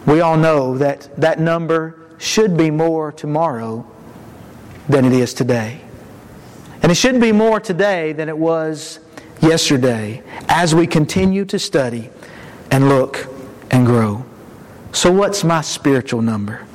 we 0.05 0.21
all 0.21 0.37
know 0.37 0.77
that 0.77 1.09
that 1.19 1.39
number 1.39 1.99
should 2.17 2.55
be 2.55 2.71
more 2.71 3.11
tomorrow 3.11 3.85
than 4.87 5.03
it 5.05 5.13
is 5.13 5.33
today. 5.33 5.81
And 6.81 6.91
it 6.91 6.95
should 6.95 7.19
be 7.19 7.31
more 7.31 7.59
today 7.59 8.13
than 8.13 8.29
it 8.29 8.37
was 8.37 8.99
yesterday 9.41 10.23
as 10.47 10.73
we 10.73 10.87
continue 10.87 11.43
to 11.45 11.59
study 11.59 12.09
and 12.71 12.87
look 12.87 13.27
and 13.71 13.85
grow. 13.85 14.25
So, 14.93 15.11
what's 15.11 15.43
my 15.43 15.61
spiritual 15.61 16.21
number? 16.21 16.65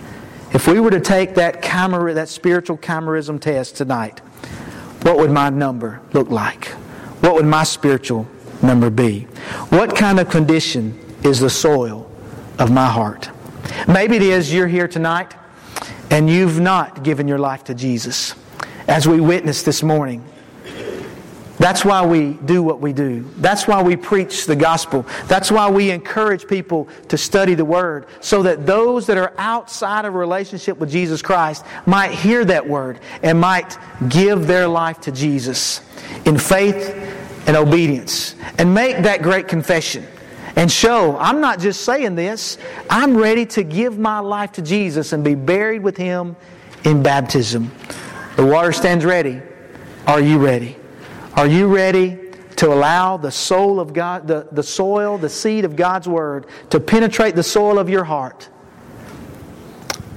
If 0.53 0.69
we 0.69 0.81
were 0.81 0.91
to 0.91 1.01
take 1.01 1.35
that, 1.37 1.63
that 1.63 2.29
spiritual 2.29 2.77
chimerism 2.77 3.41
test 3.41 3.77
tonight, 3.77 4.21
what 5.03 5.17
would 5.17 5.31
my 5.31 5.49
number 5.49 6.03
look 6.13 6.31
like? 6.31 6.67
What 7.23 7.35
would 7.35 7.47
my 7.47 7.65
spiritual 7.65 8.29
number 8.63 8.91
be? 8.91 9.23
What 9.71 9.97
kind 9.97 10.21
of 10.21 10.29
condition 10.29 10.99
is 11.25 11.41
the 11.41 11.51
soil 11.51 12.11
of 12.59 12.71
my 12.71 12.87
heart. 12.87 13.31
Maybe 13.89 14.17
it 14.17 14.23
is 14.23 14.53
you're 14.53 14.69
here 14.69 14.89
tonight 14.89 15.35
and 16.11 16.29
you've 16.29 16.61
not 16.61 17.03
given 17.03 17.29
your 17.29 17.39
life 17.39 17.65
to 17.65 17.75
Jesus. 17.75 18.35
As 18.89 19.07
we 19.07 19.21
witnessed 19.21 19.65
this 19.65 19.83
morning, 19.83 20.25
that's 21.59 21.85
why 21.85 22.05
we 22.05 22.33
do 22.33 22.63
what 22.63 22.81
we 22.81 22.93
do. 22.93 23.31
That's 23.37 23.69
why 23.69 23.83
we 23.83 23.95
preach 23.95 24.47
the 24.47 24.57
gospel. 24.57 25.07
That's 25.29 25.51
why 25.51 25.71
we 25.71 25.91
encourage 25.91 26.49
people 26.49 26.89
to 27.09 27.17
study 27.17 27.55
the 27.55 27.65
word 27.65 28.07
so 28.21 28.43
that 28.43 28.67
those 28.67 29.07
that 29.07 29.17
are 29.17 29.33
outside 29.39 30.05
of 30.05 30.15
a 30.15 30.19
relationship 30.19 30.79
with 30.79 30.91
Jesus 30.91 31.23
Christ 31.23 31.65
might 31.87 32.11
hear 32.11 32.45
that 32.47 32.69
word 32.69 32.99
and 33.23 33.41
might 33.41 33.79
give 34.09 34.49
their 34.49 34.67
life 34.67 35.01
to 35.03 35.13
Jesus 35.13 35.83
in 36.25 36.37
faith 36.37 36.97
and 37.47 37.57
obedience 37.57 38.35
and 38.59 38.75
make 38.75 38.99
that 39.05 39.23
great 39.23 39.47
confession 39.47 40.05
and 40.57 40.71
show 40.71 41.17
I'm 41.19 41.41
not 41.41 41.61
just 41.61 41.83
saying 41.83 42.15
this, 42.15 42.59
I'm 42.91 43.17
ready 43.17 43.47
to 43.47 43.63
give 43.63 43.99
my 43.99 44.19
life 44.19 44.53
to 44.53 44.63
Jesus 44.63 45.13
and 45.13 45.25
be 45.25 45.35
buried 45.35 45.83
with 45.83 45.97
Him 45.97 46.37
in 46.85 47.03
baptism. 47.03 47.71
The 48.37 48.45
water 48.45 48.73
stands 48.73 49.05
ready. 49.05 49.41
Are 50.07 50.21
you 50.21 50.39
ready? 50.39 50.77
Are 51.35 51.47
you 51.47 51.75
ready 51.75 52.19
to 52.57 52.73
allow 52.73 53.17
the 53.17 53.31
soul 53.31 53.81
of 53.81 53.93
God, 53.93 54.27
the, 54.27 54.49
the 54.53 54.63
soil, 54.63 55.17
the 55.17 55.29
seed 55.29 55.65
of 55.65 55.77
God's 55.77 56.09
Word 56.09 56.47
to 56.71 56.81
penetrate 56.81 57.35
the 57.35 57.43
soil 57.43 57.79
of 57.79 57.89
your 57.89 58.05
heart? 58.05 58.49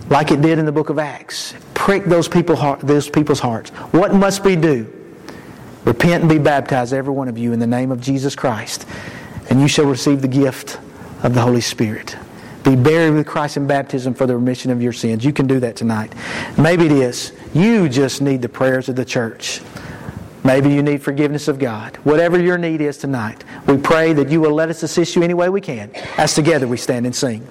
Like 0.09 0.31
it 0.31 0.41
did 0.41 0.59
in 0.59 0.65
the 0.65 0.71
book 0.71 0.89
of 0.89 0.99
Acts. 0.99 1.55
Prick 1.73 2.05
those, 2.05 2.27
people, 2.27 2.55
those 2.83 3.09
people's 3.09 3.39
hearts. 3.39 3.69
What 3.91 4.13
must 4.13 4.43
we 4.43 4.55
do? 4.55 4.91
Repent 5.83 6.23
and 6.23 6.29
be 6.29 6.39
baptized, 6.39 6.93
every 6.93 7.13
one 7.13 7.27
of 7.27 7.37
you, 7.37 7.53
in 7.53 7.59
the 7.59 7.67
name 7.67 7.91
of 7.91 8.01
Jesus 8.01 8.35
Christ 8.35 8.85
and 9.55 9.61
you 9.61 9.69
shall 9.69 9.85
receive 9.85 10.21
the 10.21 10.27
gift 10.27 10.81
of 11.23 11.33
the 11.33 11.39
Holy 11.39 11.61
Spirit. 11.61 12.17
Be 12.65 12.75
buried 12.75 13.11
with 13.11 13.25
Christ 13.25 13.55
in 13.55 13.65
baptism 13.65 14.13
for 14.13 14.27
the 14.27 14.35
remission 14.35 14.69
of 14.69 14.81
your 14.81 14.91
sins. 14.91 15.23
You 15.23 15.31
can 15.31 15.47
do 15.47 15.61
that 15.61 15.77
tonight. 15.77 16.13
Maybe 16.57 16.87
it 16.87 16.91
is. 16.91 17.31
You 17.53 17.87
just 17.87 18.21
need 18.21 18.41
the 18.41 18.49
prayers 18.49 18.89
of 18.89 18.97
the 18.97 19.05
church. 19.05 19.61
Maybe 20.43 20.73
you 20.73 20.83
need 20.83 21.01
forgiveness 21.01 21.47
of 21.47 21.57
God. 21.57 21.95
Whatever 22.03 22.37
your 22.37 22.57
need 22.57 22.81
is 22.81 22.97
tonight, 22.97 23.45
we 23.65 23.77
pray 23.77 24.11
that 24.11 24.27
you 24.27 24.41
will 24.41 24.51
let 24.51 24.67
us 24.67 24.83
assist 24.83 25.15
you 25.15 25.23
any 25.23 25.33
way 25.33 25.47
we 25.47 25.61
can 25.61 25.89
as 26.17 26.33
together 26.33 26.67
we 26.67 26.75
stand 26.75 27.05
and 27.05 27.15
sing. 27.15 27.47